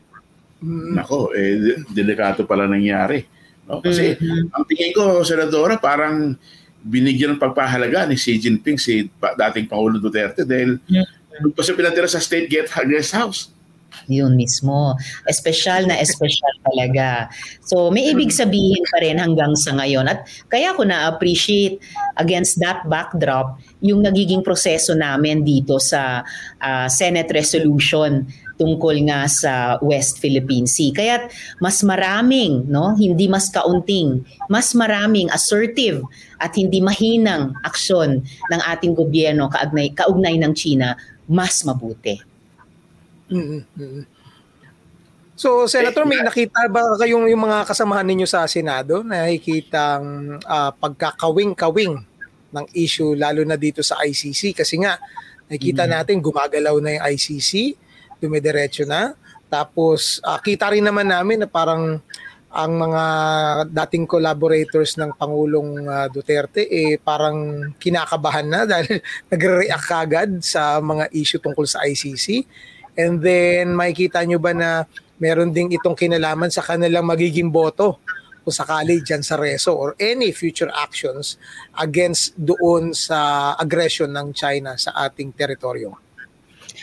[0.62, 0.92] Mm-hmm.
[0.96, 3.22] Nako, eh, delikato pala nangyari.
[3.66, 3.82] No?
[3.82, 4.54] Kasi mm-hmm.
[4.54, 6.34] ang tingin ko, Senadora, parang
[6.82, 11.54] binigyan ng pagpahalaga ni Xi Jinping si dating Pangulo Duterte dahil mm-hmm.
[11.54, 13.50] pa siya pinatira sa State Guest House.
[14.10, 14.98] Yun mismo.
[15.30, 17.30] Espesyal na espesyal talaga.
[17.62, 20.10] So may ibig sabihin pa rin hanggang sa ngayon.
[20.10, 21.78] At kaya ko na-appreciate
[22.18, 26.26] against that backdrop yung nagiging proseso namin dito sa
[26.62, 28.26] uh, Senate resolution
[28.62, 30.94] tungkol nga sa West Philippine Sea.
[30.94, 31.26] Kaya
[31.58, 36.06] mas maraming, no, hindi mas kaunting, mas maraming assertive
[36.38, 40.94] at hindi mahinang aksyon ng ating gobyerno kaugnay, kaugnay ng China,
[41.26, 42.31] mas mabuti.
[43.32, 44.04] Mm-hmm.
[45.32, 50.70] So, Senator, may nakita ba kayong yung mga kasamahan ninyo sa Senado na nakikitang uh,
[50.76, 51.98] pagkakawing-kawing
[52.52, 55.00] ng issue lalo na dito sa ICC kasi nga
[55.48, 55.96] nakikita mm-hmm.
[55.98, 57.52] natin gumagalaw na yung ICC,
[58.20, 59.16] dumidiretso na.
[59.48, 61.98] Tapos uh, kita rin naman namin na parang
[62.52, 63.04] ang mga
[63.72, 69.00] dating collaborators ng Pangulong uh, Duterte eh parang kinakabahan na dahil
[69.32, 72.44] nagre-react kagad sa mga issue tungkol sa ICC.
[72.98, 74.84] And then makikita nyo ba na
[75.16, 78.00] meron ding itong kinalaman sa kanilang magiging boto?
[78.42, 81.38] Kung sakali dyan sa reso or any future actions
[81.78, 85.94] against doon sa aggression ng China sa ating teritoryo.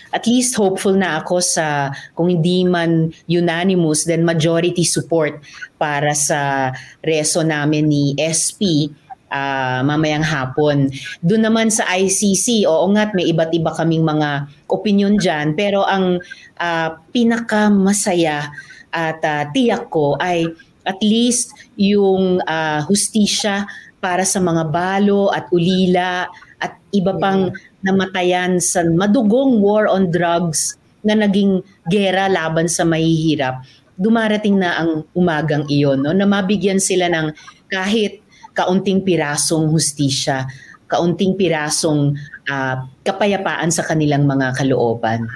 [0.09, 5.37] At least hopeful na ako sa kung hindi man unanimous then majority support
[5.77, 6.71] para sa
[7.03, 8.89] reso namin ni SP
[9.31, 10.89] uh, mamayang hapon.
[11.23, 16.19] Doon naman sa ICC, oo nga may iba't iba kaming mga opinion dyan, pero ang
[16.59, 18.49] uh, pinakamasaya
[18.89, 20.49] at uh, tiyak ko ay
[20.85, 23.69] at least yung uh, hustisya
[24.01, 26.25] para sa mga balo at ulila
[26.57, 27.53] at iba pang
[27.85, 33.63] namatayan sa madugong war on drugs na naging gera laban sa mahihirap.
[33.99, 37.35] Dumarating na ang umagang iyon no na mabigyan sila ng
[37.67, 38.23] kahit
[38.59, 40.43] kaunting pirasong hustisya,
[40.91, 42.19] kaunting pirasong
[42.51, 42.75] uh,
[43.07, 45.31] kapayapaan sa kanilang mga kalooban.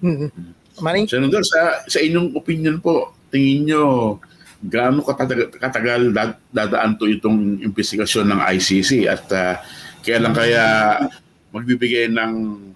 [0.00, 0.56] Mm-hmm.
[1.10, 3.82] Senador, sa, sa inyong opinion po, tingin nyo
[4.64, 6.10] gaano katagal, katagal
[6.50, 9.54] dadaan to itong investigasyon ng ICC at uh,
[10.02, 10.96] kailan kaya
[11.52, 12.32] magbibigay ng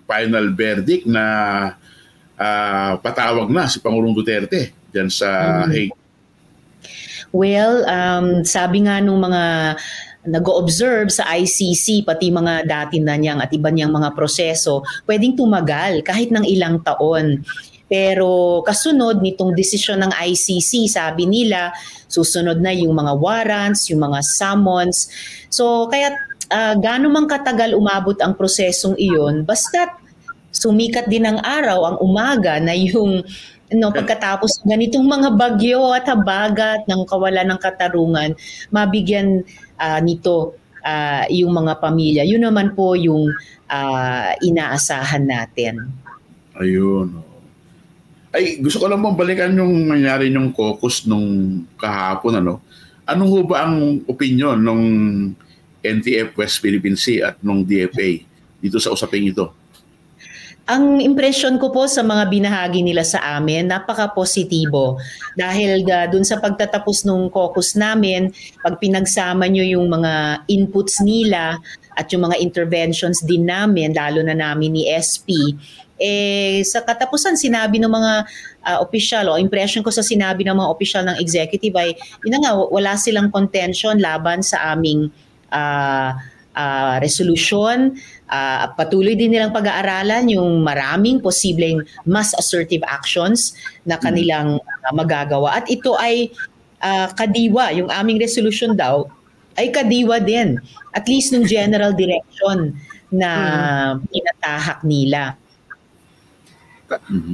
[0.07, 1.25] final verdict na
[2.37, 5.31] uh, patawag na si Pangulong Duterte diyan sa
[5.65, 5.71] mm-hmm.
[5.73, 6.02] Hague?
[7.33, 9.75] Well, um, sabi nga nung mga
[10.23, 16.07] nag-observe sa ICC, pati mga dati na niyang at iba niyang mga proseso, pwedeng tumagal
[16.07, 17.43] kahit ng ilang taon.
[17.91, 21.75] Pero kasunod nitong desisyon ng ICC, sabi nila,
[22.07, 25.11] susunod na yung mga warrants, yung mga summons.
[25.51, 26.15] So kaya
[26.49, 29.99] uh, gaano man katagal umabot ang prosesong iyon, basta
[30.53, 33.25] sumikat din ang araw, ang umaga na yung
[33.77, 38.31] no pagkatapos ganitong mga bagyo at habagat ng kawalan ng katarungan
[38.73, 39.45] mabigyan
[39.81, 42.23] uh, nito uh, yung mga pamilya.
[42.27, 43.31] Yun naman po yung
[43.71, 45.91] uh, inaasahan natin.
[46.59, 47.33] Ayun
[48.33, 52.65] ay gusto ko lang bang balikan yung nangyari yung caucus nung kahapon ano?
[53.05, 54.85] Ano ho ba ang opinion nung
[55.85, 58.25] NTF West Philippine Sea at nung DFA
[58.63, 59.53] dito sa usaping ito
[60.73, 64.97] ang impression ko po sa mga binahagi nila sa amin, napaka-positibo.
[65.37, 68.33] Dahil uh, dun sa pagtatapos ng caucus namin,
[68.65, 71.61] pag pinagsama nyo yung mga inputs nila
[71.93, 75.61] at yung mga interventions din namin, lalo na namin ni SP,
[76.01, 78.13] eh, sa katapusan sinabi ng mga
[78.65, 82.57] uh, opisyal o impression ko sa sinabi ng mga opisyal ng executive ay yun nga
[82.57, 85.13] wala silang contention laban sa aming
[85.55, 86.11] uh,
[86.57, 87.95] uh, resolution
[88.33, 93.53] uh, patuloy din nilang pag-aaralan yung maraming posibleng mas assertive actions
[93.85, 94.03] na hmm.
[94.03, 95.61] kanilang uh, magagawa.
[95.61, 96.33] At ito ay
[96.81, 99.05] uh, kadiwa, yung aming resolution daw,
[99.61, 100.57] ay kadiwa din.
[100.97, 102.73] At least ng general direction
[103.13, 103.31] na
[104.01, 104.09] hmm.
[104.09, 105.37] pinatahak nila.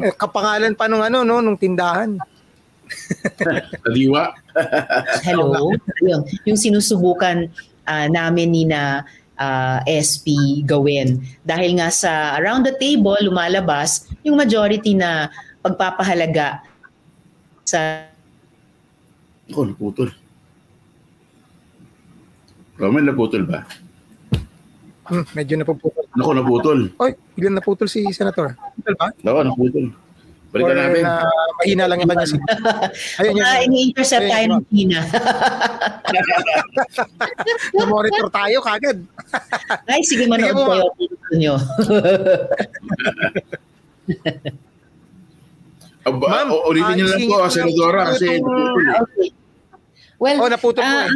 [0.03, 2.15] Eh, kapangalan pa nung ano no nung tindahan.
[3.85, 4.33] Kadiwa.
[5.27, 5.75] Hello.
[6.09, 7.51] yung, yung sinusubukan
[7.85, 9.03] uh, namin ni na
[9.39, 11.23] uh, SP gawin.
[11.47, 15.31] Dahil nga sa around the table, lumalabas yung majority na
[15.63, 16.63] pagpapahalaga
[17.65, 18.07] sa...
[19.49, 20.11] Ako, naputol.
[22.79, 23.65] Roman, naputol ba?
[25.09, 26.05] Hmm, medyo napuputol.
[26.15, 26.79] Ako, naputol.
[27.01, 28.53] Oy, biglang naputol si Senator.
[28.55, 29.07] Naputol ba?
[29.25, 29.87] Oo, naputol.
[30.49, 31.05] Balikan Or natin.
[31.05, 31.29] Na
[31.61, 32.25] mahina lang yung kanya.
[33.21, 33.45] Ayun, yun.
[33.45, 35.05] Uh, ini-intercept tayo ng Hina.
[37.77, 39.05] Na-monitor tayo kagad.
[39.93, 40.89] Ay, sige manood sige kayo.
[40.97, 41.55] Gusto nyo.
[46.09, 49.29] Aba, Ma'am, ulitin niyo lang po, Senadora, kasi okay.
[50.19, 51.13] Well, oh, naputol uh, po eh.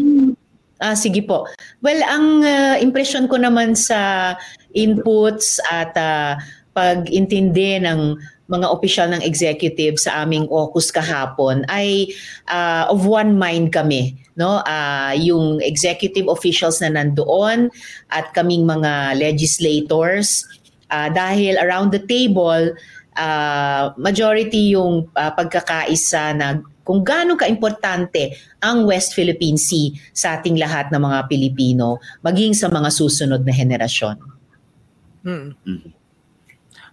[0.83, 1.47] Ah, sige po.
[1.81, 4.35] Well, ang uh, impression ko naman sa
[4.77, 6.35] inputs at uh,
[6.75, 8.18] pag-intindi ng
[8.52, 12.12] mga opisyal ng executive sa aming AUKUS kahapon ay
[12.52, 17.72] uh, of one mind kami no uh, yung executive officials na nandoon
[18.12, 20.44] at kaming mga legislators
[20.92, 22.76] uh, dahil around the table
[23.16, 30.58] uh, majority yung uh, pagkakaisa na kung gaano kaimportante ang West Philippine Sea sa ating
[30.58, 34.16] lahat ng mga Pilipino maging sa mga susunod na henerasyon.
[35.22, 35.54] Hmm.
[35.62, 35.92] Mm-hmm.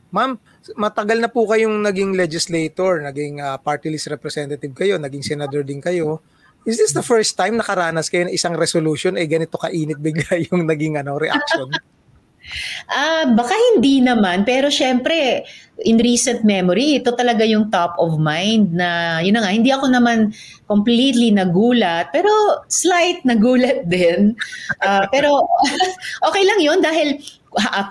[0.09, 0.41] Ma'am,
[0.75, 5.79] matagal na po kayong naging legislator, naging uh, party list representative kayo, naging senador din
[5.79, 6.19] kayo.
[6.67, 10.67] Is this the first time nakaranas kayo ng isang resolution eh ganito kainit bigla yung
[10.67, 11.71] naging ano reaction?
[12.89, 15.45] Ah, uh, baka hindi naman, pero syempre
[15.85, 19.85] in recent memory, ito talaga yung top of mind na yun na nga, hindi ako
[19.87, 20.33] naman
[20.67, 22.29] completely nagulat, pero
[22.67, 24.35] slight nagulat din.
[24.81, 25.45] Uh, pero
[26.25, 27.21] okay lang yun dahil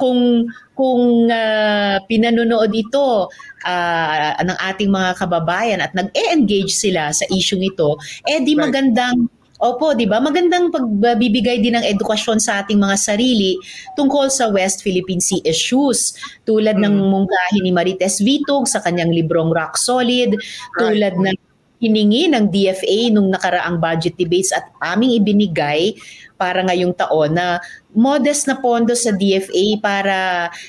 [0.01, 0.47] kung
[0.79, 3.27] kung uh, pinanonood ito
[3.67, 9.27] uh, ng ating mga kababayan at nag-engage sila sa issue ito, eh di magandang
[9.59, 10.23] Opo, 'di ba?
[10.23, 13.59] Magandang pagbibigay din ng edukasyon sa ating mga sarili
[13.99, 16.15] tungkol sa West Philippine Sea issues
[16.47, 16.83] tulad mm.
[16.87, 20.39] ng mungkahi ni Marites Vitog sa kanyang librong Rock Solid,
[20.79, 21.35] tulad right.
[21.35, 21.37] ng
[21.83, 25.95] hiningi ng DFA nung nakaraang budget debates at aming ibinigay
[26.39, 27.59] para ngayong taon na
[27.93, 30.19] modest na pondo sa DFA para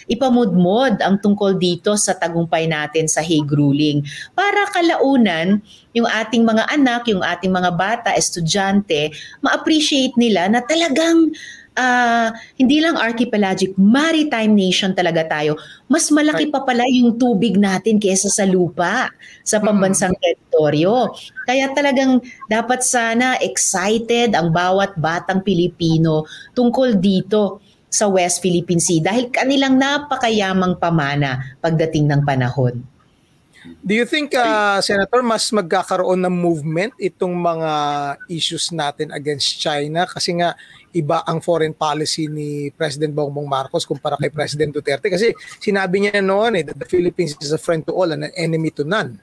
[0.09, 4.01] ipamudmod ang tungkol dito sa tagumpay natin sa Hague ruling.
[4.33, 5.61] Para kalaunan,
[5.93, 9.13] yung ating mga anak, yung ating mga bata, estudyante,
[9.45, 11.29] ma-appreciate nila na talagang
[11.79, 12.29] uh,
[12.59, 15.55] hindi lang archipelagic, maritime nation talaga tayo.
[15.87, 19.11] Mas malaki pa pala yung tubig natin kaysa sa lupa
[19.47, 20.13] sa pambansang
[20.59, 21.15] teritoryo.
[21.47, 22.19] Kaya talagang
[22.51, 29.79] dapat sana excited ang bawat batang Pilipino tungkol dito sa West Philippine Sea dahil kanilang
[29.79, 32.83] napakayamang pamana pagdating ng panahon.
[33.83, 37.71] Do you think, uh, Senator, mas magkakaroon ng movement itong mga
[38.31, 40.07] issues natin against China?
[40.07, 40.55] Kasi nga,
[40.95, 45.11] iba ang foreign policy ni President Bongbong Marcos kumpara kay President Duterte.
[45.11, 48.33] Kasi sinabi niya noon eh, that the Philippines is a friend to all and an
[48.39, 49.19] enemy to none.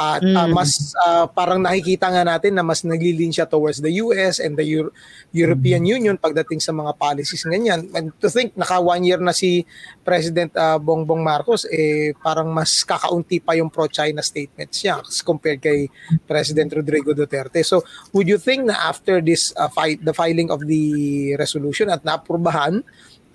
[0.00, 0.56] At uh, mm.
[0.56, 4.64] mas uh, parang nakikita nga natin na mas naglilin siya towards the US and the
[4.64, 4.96] Euro-
[5.28, 5.92] European mm.
[6.00, 7.84] Union pagdating sa mga policies ganyan.
[7.92, 9.68] And to think naka one year na si
[10.00, 15.92] President uh, Bongbong Marcos eh parang mas kakaunti pa yung pro-China statements niya compared kay
[16.24, 17.60] President Rodrigo Duterte.
[17.60, 17.84] So
[18.16, 22.80] would you think na after this uh, fight the filing of the resolution at naaprubahan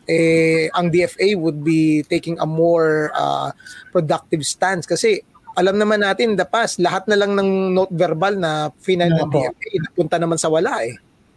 [0.09, 3.53] eh ang DFA would be taking a more uh,
[3.93, 5.21] productive stance kasi
[5.55, 9.71] alam naman natin, the past, lahat na lang ng note verbal na final ng DFA,
[9.87, 10.95] napunta naman sa wala eh.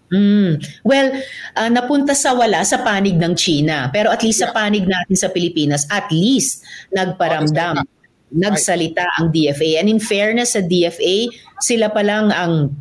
[0.09, 0.65] Mm.
[0.83, 1.21] Well,
[1.55, 3.93] uh, napunta sa wala sa panig ng China.
[3.93, 4.51] Pero at least yeah.
[4.51, 6.65] sa panig natin sa Pilipinas, at least
[6.97, 7.87] nagparamdam, oh,
[8.33, 9.81] nagsalita ang DFA.
[9.81, 11.29] And in fairness sa DFA,
[11.61, 12.73] sila pa lang ang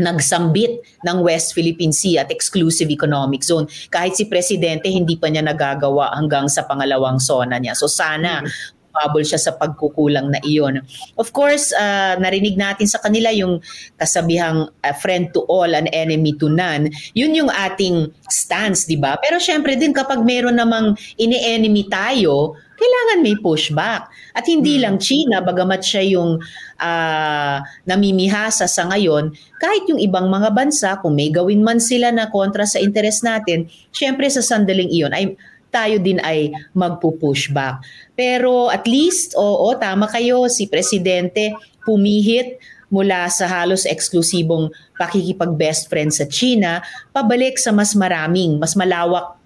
[0.00, 3.70] nagsambit ng West Philippine Sea at exclusive economic zone.
[3.92, 7.78] Kahit si Presidente, hindi pa niya nagagawa hanggang sa pangalawang zona niya.
[7.78, 10.84] So sana mm-hmm bubble siya sa pagkukulang na iyon.
[11.16, 13.58] Of course, uh, narinig natin sa kanila yung
[13.96, 16.92] kasabihang uh, friend to all, an enemy to none.
[17.16, 19.16] Yun yung ating stance, di ba?
[19.18, 24.10] Pero syempre din kapag meron namang ini-enemy tayo, kailangan may pushback.
[24.34, 24.82] At hindi hmm.
[24.82, 26.42] lang China, bagamat siya yung
[26.82, 29.30] uh, namimihasa sa ngayon,
[29.62, 33.70] kahit yung ibang mga bansa, kung may gawin man sila na kontra sa interes natin,
[33.94, 35.38] syempre sa sandaling iyon ay
[35.72, 37.80] tayo din ay magpo-push back.
[38.12, 42.60] Pero at least, oo, tama kayo, si Presidente pumihit
[42.92, 44.68] mula sa halos eksklusibong
[45.00, 49.40] pakikipag-best friend sa China, pabalik sa mas maraming, mas malawak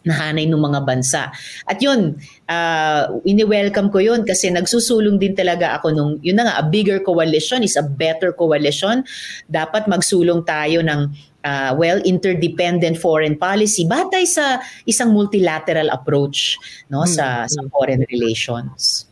[0.00, 1.28] na hanay ng mga bansa.
[1.68, 2.16] At yun,
[2.48, 7.04] uh, ini-welcome ko yun kasi nagsusulong din talaga ako nung, yun na nga, a bigger
[7.04, 9.04] coalition is a better coalition.
[9.44, 11.12] Dapat magsulong tayo ng
[11.44, 16.56] uh, well interdependent foreign policy batay sa isang multilateral approach
[16.92, 17.10] no hmm.
[17.10, 19.06] sa sa foreign relations.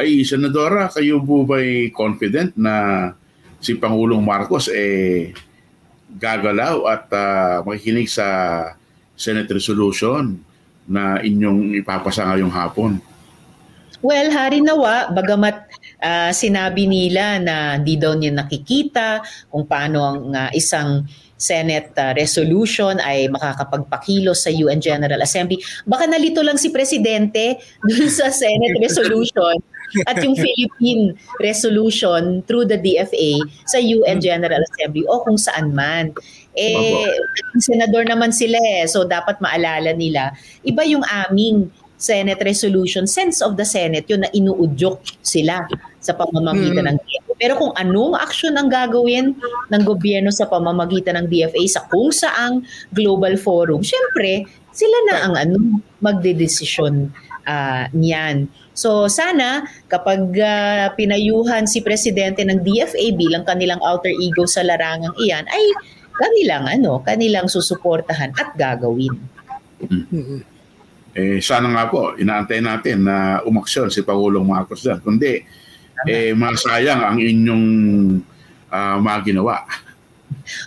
[0.00, 3.08] Ay senadora, kayo po ba'y confident na
[3.60, 5.36] si Pangulong Marcos eh
[6.10, 8.26] gagalaw at uh, makikinig sa
[9.14, 10.40] Senate resolution
[10.90, 12.98] na inyong ipapasa ngayong hapon?
[14.00, 15.68] Well, hari nawa, bagamat
[16.00, 19.20] uh, sinabi nila na di daw niya nakikita
[19.52, 21.04] kung paano ang uh, isang
[21.40, 25.56] Senate uh, resolution ay makakapagpakilos sa UN General Assembly.
[25.88, 27.56] Baka nalito lang si Presidente
[27.88, 29.56] dun sa Senate resolution
[30.06, 36.14] at yung Philippine resolution through the DFA sa UN General Assembly o kung saan man.
[36.54, 37.08] Eh,
[37.58, 40.34] senador naman sila eh, so dapat maalala nila,
[40.66, 41.70] iba yung aming
[42.00, 45.68] Senate resolution, sense of the Senate, yun na inuudyok sila
[46.00, 46.96] sa pamamagitan hmm.
[46.96, 47.32] ng DFA.
[47.36, 49.36] Pero kung anong action ang gagawin
[49.68, 52.64] ng gobyerno sa pamamagitan ng DFA sa kung saang
[52.96, 55.56] global forum, syempre, sila na ang ano,
[56.00, 57.12] magdedesisyon
[57.44, 58.48] uh, niyan.
[58.72, 65.12] So sana kapag uh, pinayuhan si presidente ng DFA bilang kanilang alter ego sa larangang
[65.20, 65.64] iyan ay
[66.16, 69.20] kanilang ano, kanilang susuportahan at gagawin.
[69.84, 70.49] Mm-hmm.
[71.10, 75.02] Eh, sana nga po, inaantay natin na umaksyon si Pangulong Marcos dyan.
[75.02, 75.42] Kundi,
[76.06, 77.66] eh, masayang ang inyong
[78.70, 79.66] uh, mga ginawa.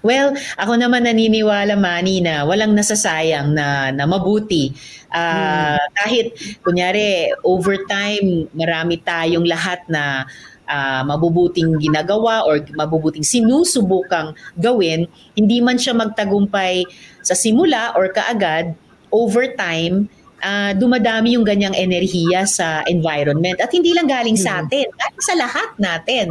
[0.03, 4.75] Well, ako naman naniniwala Manny na walang nasasayang na na mabuti.
[5.13, 5.87] Uh, hmm.
[5.93, 6.27] kahit
[6.65, 10.25] kunyari overtime marami tayong lahat na
[10.67, 16.83] uh, mabubuting ginagawa or mabubuting sinusubukang gawin, hindi man siya magtagumpay
[17.23, 18.75] sa simula or kaagad,
[19.13, 20.09] overtime
[20.43, 23.57] uh, dumadami yung ganyang enerhiya sa environment.
[23.63, 24.61] At hindi lang galing sa mm.
[24.67, 26.25] atin, galing sa lahat natin.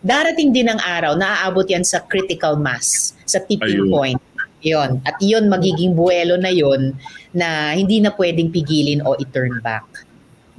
[0.00, 3.92] Darating din ang araw na aabot yan sa critical mass, sa tipping Ayun.
[3.92, 4.20] point.
[4.60, 5.00] Yon.
[5.04, 6.96] At iyon magiging buwelo na yon
[7.32, 9.86] na hindi na pwedeng pigilin o i-turn back.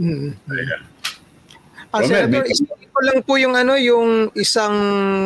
[0.01, 0.33] Mm.
[0.49, 0.81] Ayan.
[1.91, 4.75] Ah, Senator, isipin ko lang po yung ano, yung isang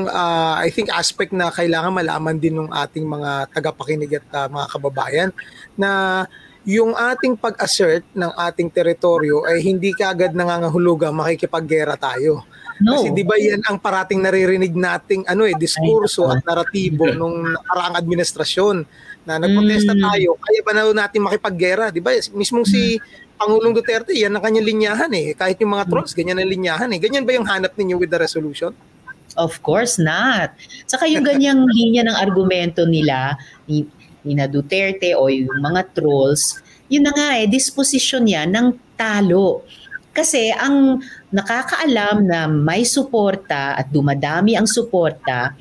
[0.10, 4.68] uh, I think aspect na kailangan malaman din ng ating mga tagapakinig at uh, mga
[4.74, 5.30] kababayan
[5.78, 6.26] na
[6.66, 12.42] yung ating pag-assert ng ating teritoryo ay hindi kaagad nangangahulugan makikipaggera tayo.
[12.82, 13.00] No.
[13.00, 17.96] Kasi 'di ba 'yan ang parating naririnig nating ano eh diskurso at naratibo nung nakaraang
[17.96, 18.84] administrasyon
[19.24, 20.02] na nagprotesta mm.
[20.04, 23.00] tayo kaya ba na natin makipaggera 'di ba mismong si
[23.40, 27.00] Pangulong Duterte yan ang kanyang linyahan eh kahit yung mga trolls ganyan ang linyahan eh
[27.00, 28.76] ganyan ba yung hanap ninyo with the resolution
[29.36, 30.56] Of course not.
[30.88, 33.36] Saka yung ganyang linya ng argumento nila
[34.26, 36.58] ni ni na Duterte o yung mga trolls,
[36.90, 39.62] yun na nga eh, disposition yan ng talo.
[40.16, 45.54] Kasi ang nakakaalam na may suporta at dumadami ang suporta,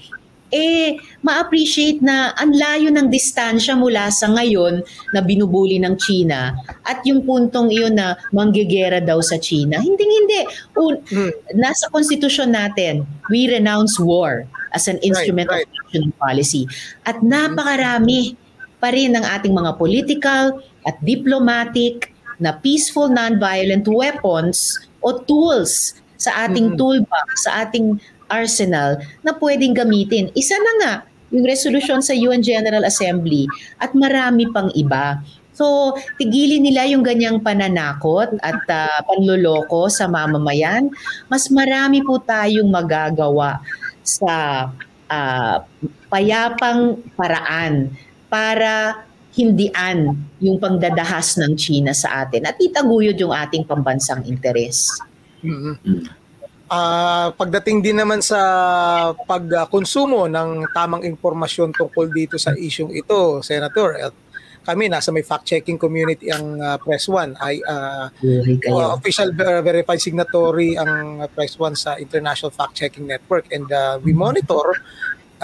[0.55, 0.95] eh
[1.27, 6.55] ma-appreciate na ang layo ng distansya mula sa ngayon na binubuli ng China
[6.87, 9.83] at yung puntong iyon na manggegera daw sa China.
[9.83, 10.41] Hindi, hindi.
[10.79, 11.59] Un- hmm.
[11.59, 13.03] Nasa konstitusyon natin,
[13.35, 15.67] we renounce war as an instrument right, right.
[15.67, 16.63] of national policy.
[17.03, 18.39] At napakarami
[18.85, 26.45] pa rin ng ating mga political at diplomatic na peaceful non-violent weapons o tools sa
[26.45, 26.81] ating mm-hmm.
[26.81, 27.97] toolbox, sa ating
[28.29, 30.29] arsenal na pwedeng gamitin.
[30.37, 30.95] Isa na nga
[31.33, 33.49] yung resolution sa UN General Assembly
[33.81, 35.25] at marami pang iba.
[35.57, 40.93] So, tigilin nila yung ganyang pananakot at uh, panloloko sa mamamayan.
[41.33, 43.63] Mas marami po tayong magagawa
[44.03, 44.69] sa
[45.09, 45.57] uh,
[46.11, 47.95] payapang paraan
[48.35, 49.07] para
[49.39, 54.91] hindian yung pagdadahas ng China sa atin at itaguyod yung ating pambansang interes.
[55.47, 56.11] Mm-hmm.
[56.67, 58.41] Uh, pagdating din naman sa
[59.15, 64.15] pagkonsumo ng tamang impormasyon tungkol dito sa isyong ito, Senator, at
[64.65, 70.01] kami nasa may fact-checking community ang uh, Press One ay uh, uh, official ver- verified
[70.01, 74.81] signatory ang Press One sa International Fact-Checking Network and uh, we monitor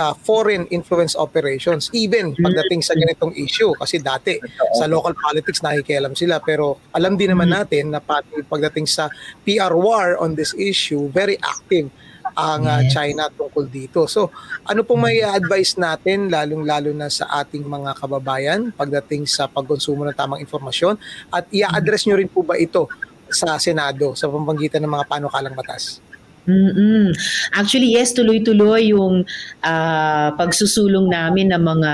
[0.01, 3.77] uh, foreign influence operations even pagdating sa ganitong issue.
[3.77, 4.41] Kasi dati
[4.81, 6.41] sa local politics nakikialam sila.
[6.41, 9.13] Pero alam din naman natin na pati pagdating sa
[9.45, 11.93] PR war on this issue very active
[12.39, 14.07] ang uh, China tungkol dito.
[14.07, 14.31] So,
[14.63, 20.17] ano pong may advice natin lalong-lalo na sa ating mga kababayan pagdating sa pagkonsumo ng
[20.17, 20.95] tamang informasyon
[21.35, 22.87] at i-address nyo rin po ba ito
[23.31, 26.03] sa Senado sa pamamagitan ng mga panukalang batas?
[26.51, 27.15] Mm-mm.
[27.55, 29.23] Actually, yes, tuloy-tuloy yung
[29.63, 31.93] uh, pagsusulong namin ng mga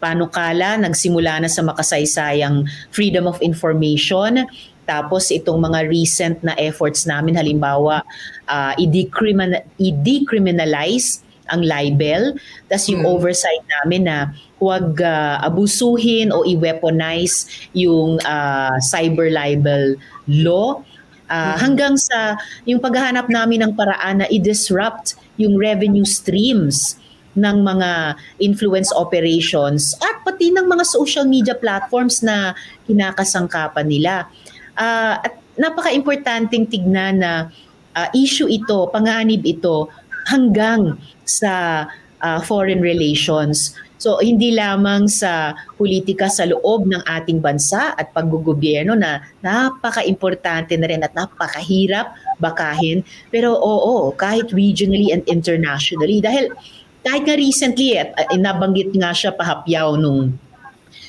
[0.00, 0.80] panukala.
[0.80, 4.48] Nagsimula na sa makasaysayang freedom of information
[4.88, 8.00] tapos itong mga recent na efforts namin halimbawa
[8.48, 11.20] uh, i-decriminal, i-decriminalize
[11.52, 12.32] ang libel.
[12.72, 13.12] Tapos yung hmm.
[13.12, 19.96] oversight namin na huwag uh, abusuhin o i-weaponize yung uh, cyber libel
[20.28, 20.80] law.
[21.28, 26.96] Uh, hanggang sa yung paghahanap namin ng paraan na i-disrupt yung revenue streams
[27.36, 32.56] ng mga influence operations at pati ng mga social media platforms na
[32.88, 34.26] kinakasangkapan nila.
[34.74, 37.52] Uh, at napaka-importanting tignan na
[37.94, 39.90] uh, issue ito, panganib ito
[40.30, 41.86] hanggang sa
[42.22, 43.74] uh, foreign relations.
[43.98, 50.86] So hindi lamang sa politika sa loob ng ating bansa at paggugobyerno na napaka-importante na
[50.86, 53.02] rin at napakahirap bakahin.
[53.28, 56.54] Pero oo, kahit regionally and internationally dahil
[57.02, 60.34] kahit nga recently at uh, nabanggit nga siya pahapyaw nung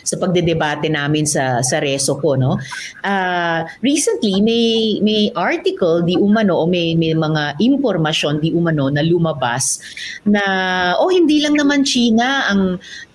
[0.09, 2.57] sa pagdedebate namin sa sa reso ko no.
[3.05, 9.05] Uh, recently may may article di umano o may may mga impormasyon di umano na
[9.05, 9.77] lumabas
[10.25, 10.41] na
[10.97, 12.61] oh hindi lang naman China ang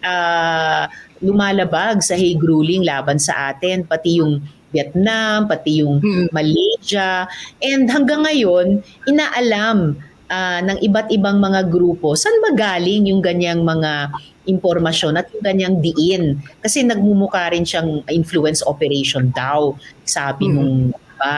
[0.07, 0.83] uh,
[1.19, 4.39] lumalabag sa Hague ruling laban sa atin pati yung
[4.75, 6.35] Vietnam, pati yung hmm.
[6.35, 7.31] Malaysia.
[7.63, 14.11] And hanggang ngayon, inaalam uh, ng iba't ibang mga grupo saan magaling yung ganyang mga
[14.45, 16.25] impormasyon at yung kanyang diin.
[16.61, 20.57] Kasi nagmumuka rin siyang influence operation daw, sabi mm-hmm.
[20.57, 21.37] nung iba,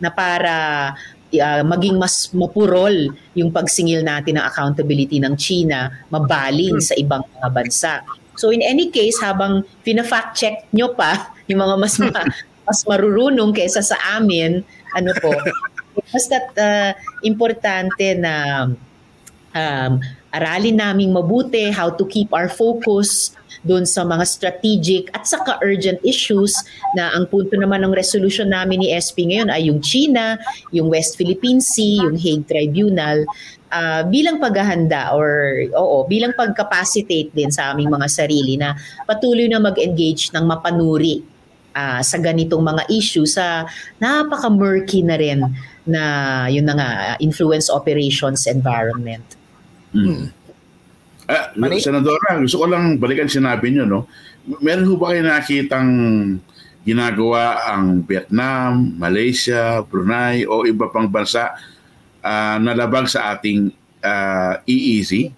[0.00, 0.56] na para
[1.38, 6.88] uh, maging mas mapurol yung pagsingil natin ng accountability ng China, mabaling mm-hmm.
[6.90, 7.94] sa ibang mga bansa.
[8.34, 12.32] So in any case, habang pina-fact check nyo pa yung mga mas ma-
[12.70, 14.62] mas marurunong kaysa sa amin,
[14.94, 15.34] ano po,
[16.14, 16.90] basta uh,
[17.26, 18.66] importante na
[19.54, 19.92] um,
[20.30, 26.00] aralin naming mabuti how to keep our focus doon sa mga strategic at saka urgent
[26.00, 26.54] issues
[26.96, 30.40] na ang punto naman ng resolution namin ni SP ngayon ay yung China,
[30.72, 33.28] yung West Philippine Sea, yung Hague Tribunal
[33.68, 38.74] uh, bilang paghahanda or oo, bilang pagcapacitate din sa aming mga sarili na
[39.04, 41.20] patuloy na mag-engage ng mapanuri
[41.74, 43.68] uh, sa ganitong mga issue sa
[44.02, 45.40] napaka-murky na rin
[45.84, 46.02] na
[46.48, 46.88] yun na nga
[47.20, 49.39] influence operations environment.
[49.90, 50.30] Mm.
[51.30, 54.10] Ah, Senadora, gusto ko lang balikan sinabi niyo, no?
[54.58, 55.90] Meron ho ba kayo nakitang
[56.82, 61.54] ginagawa ang Vietnam, Malaysia, Brunei o iba pang bansa
[62.24, 63.70] uh, na labag sa ating
[64.02, 65.30] uh, EEZ?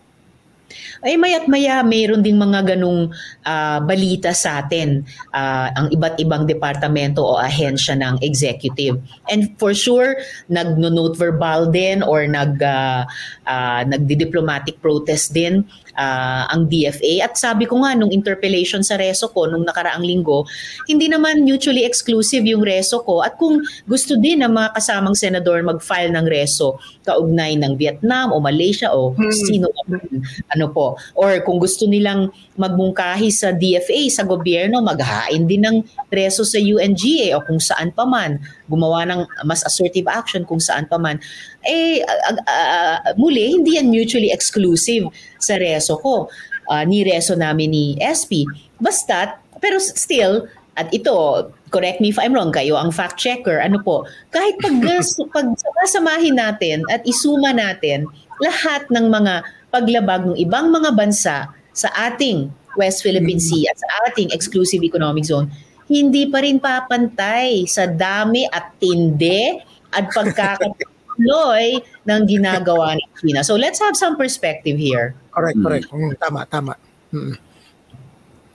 [1.03, 3.11] Ay maya't maya mayroon ding mga ganong
[3.42, 5.03] uh, balita sa atin
[5.34, 9.03] uh, ang iba't ibang departamento o ahensya ng executive.
[9.26, 13.03] And for sure, nagno-note verbal din or nag uh,
[13.46, 15.66] uh, nagdi-diplomatic protest din
[15.97, 17.24] uh, ang DFA.
[17.24, 20.45] At sabi ko nga nung interpellation sa reso ko nung nakaraang linggo,
[20.88, 23.20] hindi naman mutually exclusive yung reso ko.
[23.24, 28.38] At kung gusto din ng mga kasamang senador mag-file ng reso kaugnay ng Vietnam o
[28.38, 29.32] Malaysia o hmm.
[29.32, 29.66] sino
[30.55, 30.95] ano po.
[31.18, 35.76] Or kung gusto nilang magmungkahi sa DFA, sa gobyerno, maghain din ng
[36.12, 38.38] reso sa UNGA o kung saan pa man,
[38.73, 41.20] gumawa ng mas assertive action kung saan pa man.
[41.68, 46.33] Eh, uh, uh, muli, hindi yan mutually exclusive sa reso ko.
[46.73, 48.49] Uh, ni reso namin ni SP.
[48.81, 50.49] Basta, pero still,
[50.81, 51.12] at ito,
[51.68, 54.73] correct me if I'm wrong, kayo ang fact checker, ano po, kahit pag,
[55.37, 55.47] pag
[55.85, 58.09] samahin natin at isuma natin
[58.41, 61.37] lahat ng mga paglabag ng ibang mga bansa
[61.73, 63.49] sa ating West Philippine mm.
[63.49, 65.49] Sea at sa ating exclusive economic zone,
[65.93, 69.53] hindi pa rin papantay sa dami at tindi
[69.93, 71.76] at pagkakatuloy
[72.09, 73.45] ng ginagawa ng China.
[73.45, 75.12] So let's have some perspective here.
[75.36, 75.93] Correct, correct.
[75.93, 76.72] Mm, tama, tama.
[77.12, 77.36] Mm.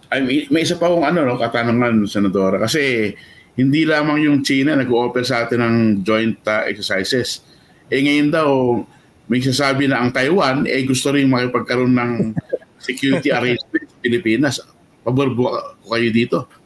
[0.10, 2.58] Ay, may, may isa pa akong ano, no, katanungan, Senadora.
[2.58, 3.14] Kasi
[3.54, 7.46] hindi lamang yung China nag-offer sa atin ng joint uh, exercises.
[7.94, 8.50] Eh ngayon daw,
[9.30, 12.12] may sasabi na ang Taiwan, eh gusto rin makipagkaroon ng
[12.82, 14.56] security arrangement sa Pilipinas.
[15.04, 15.44] Pabor ko
[15.92, 16.57] kayo dito.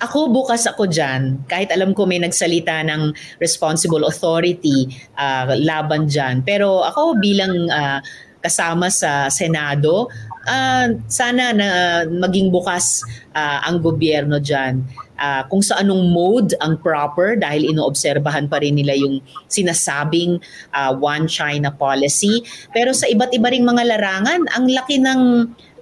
[0.00, 4.88] Ako bukas ako dyan, kahit alam ko may nagsalita ng responsible authority
[5.20, 6.40] uh, laban dyan.
[6.40, 8.00] Pero ako bilang uh,
[8.40, 10.08] kasama sa Senado,
[10.48, 11.68] uh, sana na
[12.08, 13.04] maging bukas
[13.36, 14.80] uh, ang gobyerno dyan.
[15.20, 19.20] Uh, kung sa anong mode ang proper dahil inoobserbahan pa rin nila yung
[19.52, 20.40] sinasabing
[20.72, 22.40] uh, one China policy.
[22.72, 25.20] Pero sa iba't iba ring mga larangan, ang laki ng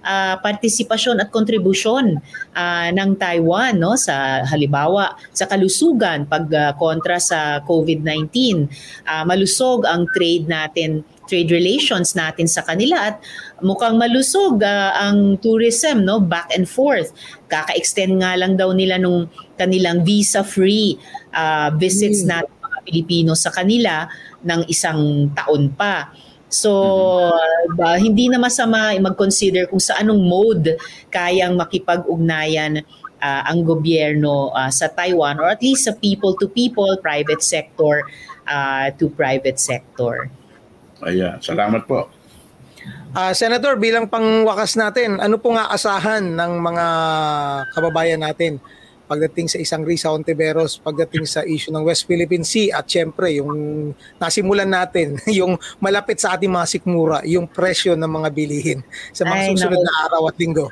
[0.09, 2.17] uh, partisipasyon at kontribusyon
[2.57, 8.33] uh, ng Taiwan no sa halimbawa sa kalusugan pag uh, kontra sa COVID-19
[9.05, 13.21] uh, malusog ang trade natin trade relations natin sa kanila at
[13.61, 17.13] mukhang malusog uh, ang tourism no back and forth.
[17.53, 19.29] Kaka-extend nga lang daw nila nung
[19.61, 20.97] kanilang visa free
[21.37, 22.29] uh, visits mm.
[22.33, 24.09] natin mga Pilipino sa kanila
[24.41, 26.09] ng isang taon pa
[26.49, 26.73] So,
[27.33, 27.81] mm-hmm.
[27.81, 30.81] uh, hindi na masama mag-consider kung sa anong mode
[31.13, 32.81] kayang makipag-ugnayan
[33.21, 38.09] uh, ang gobyerno uh, sa Taiwan or at least sa people to people, private sector
[38.49, 40.33] uh, to private sector.
[41.05, 42.11] Ayan, salamat po.
[43.13, 46.87] Uh, Senator, bilang pangwakas natin, ano po nga asahan ng mga
[47.73, 48.61] kababayan natin
[49.09, 53.51] pagdating sa isang Risa Ontiveros, pagdating sa issue ng West Philippine Sea at syempre yung
[54.21, 58.81] nasimulan natin, yung malapit sa ating mga sikmura, yung presyo ng mga bilihin
[59.17, 59.87] sa mga Ay, susunod no.
[59.89, 60.69] na araw at linggo.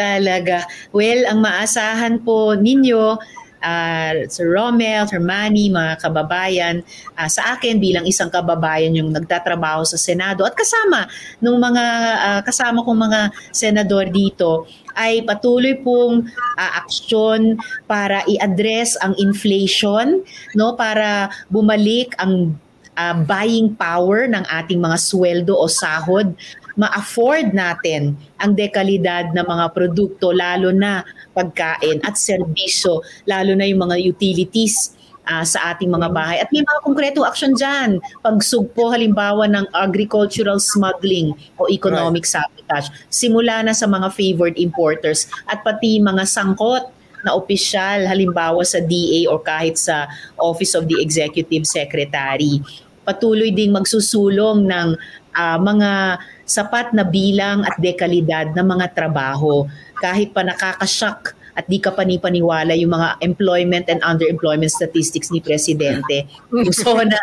[0.00, 0.64] Talaga.
[0.96, 3.20] Well, ang maasahan po ninyo
[3.60, 6.82] uh, Sir Romel, Sir Manny, mga kababayan,
[7.16, 11.06] uh, sa akin bilang isang kababayan yung nagtatrabaho sa Senado at kasama
[11.40, 11.84] ng mga
[12.16, 13.20] uh, kasama kong mga
[13.52, 14.66] senador dito
[14.96, 16.26] ay patuloy pong
[16.58, 17.58] uh, aksyon
[17.90, 20.22] para i-address ang inflation
[20.54, 20.74] no?
[20.74, 22.56] Para bumalik ang
[23.00, 26.34] uh, buying power ng ating mga sweldo o sahod.
[26.78, 31.04] Ma-afford natin ang dekalidad ng mga produkto lalo na
[31.36, 34.96] pagkain at serbisyo, lalo na yung mga utilities
[35.30, 36.42] uh, sa ating mga bahay.
[36.42, 38.02] At may mga konkretong aksyon dyan.
[38.20, 42.42] Pagsugpo halimbawa ng agricultural smuggling o economic right.
[42.42, 42.90] sabotage.
[43.06, 46.90] Simula na sa mga favored importers at pati mga sangkot
[47.22, 50.10] na opisyal halimbawa sa DA or kahit sa
[50.40, 52.58] Office of the Executive Secretary.
[53.04, 54.88] Patuloy ding magsusulong ng
[55.36, 59.68] uh, mga sapat na bilang at dekalidad ng mga trabaho
[60.00, 66.26] kahit pa nakakashock at di ka panipaniwala yung mga employment and underemployment statistics ni Presidente.
[66.70, 67.18] So na.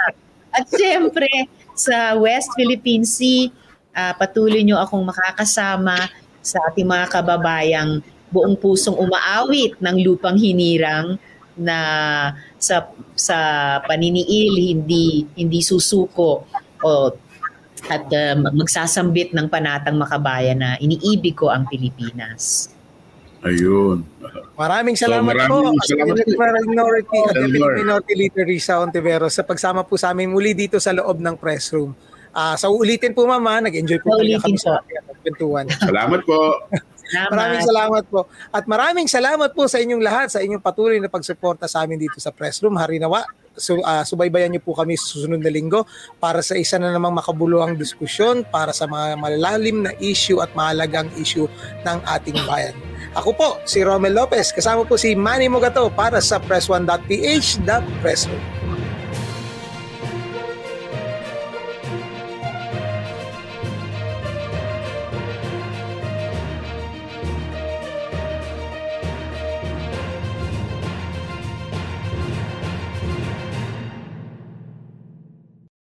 [0.58, 1.30] At siyempre,
[1.78, 3.54] sa West Philippine Sea,
[3.94, 6.10] uh, patuloy nyo akong makakasama
[6.42, 8.02] sa ating mga kababayang
[8.32, 11.16] buong pusong umaawit ng lupang hinirang
[11.58, 11.80] na
[12.62, 13.38] sa sa
[13.84, 16.46] paniniil hindi hindi susuko
[16.86, 17.12] o
[17.88, 22.74] at uh, magsasambit ng panatang makabayan na iniibig ko ang Pilipinas.
[23.48, 23.98] Ayun.
[24.58, 26.32] Maraming salamat so, maraming po salamat po.
[26.68, 27.20] Minority,
[27.86, 31.72] Minority Leader Risa Ontiveros sa pagsama po sa amin muli dito sa loob ng press
[31.72, 31.94] room.
[32.34, 34.82] Uh, sa ulitin po mama, nag-enjoy po kayo kami sa
[35.26, 35.66] kwentuhan.
[35.74, 36.68] Salamat po.
[37.08, 37.32] Salamat.
[37.32, 38.20] Maraming salamat po.
[38.52, 42.20] At maraming salamat po sa inyong lahat sa inyong patuloy na pagsuporta sa amin dito
[42.20, 42.76] sa press room.
[42.76, 43.24] Harinawa,
[43.58, 45.84] So, uh, subaybayan niyo po kami susunod na linggo
[46.22, 51.10] para sa isa na namang makabuluhang diskusyon para sa mga malalalim na issue at mahalagang
[51.18, 51.50] issue
[51.84, 52.78] ng ating bayan.
[53.18, 58.30] Ako po, si Romel Lopez, kasama po si Manny Mogato para sa press1.ph, The Press
[58.30, 58.67] Room.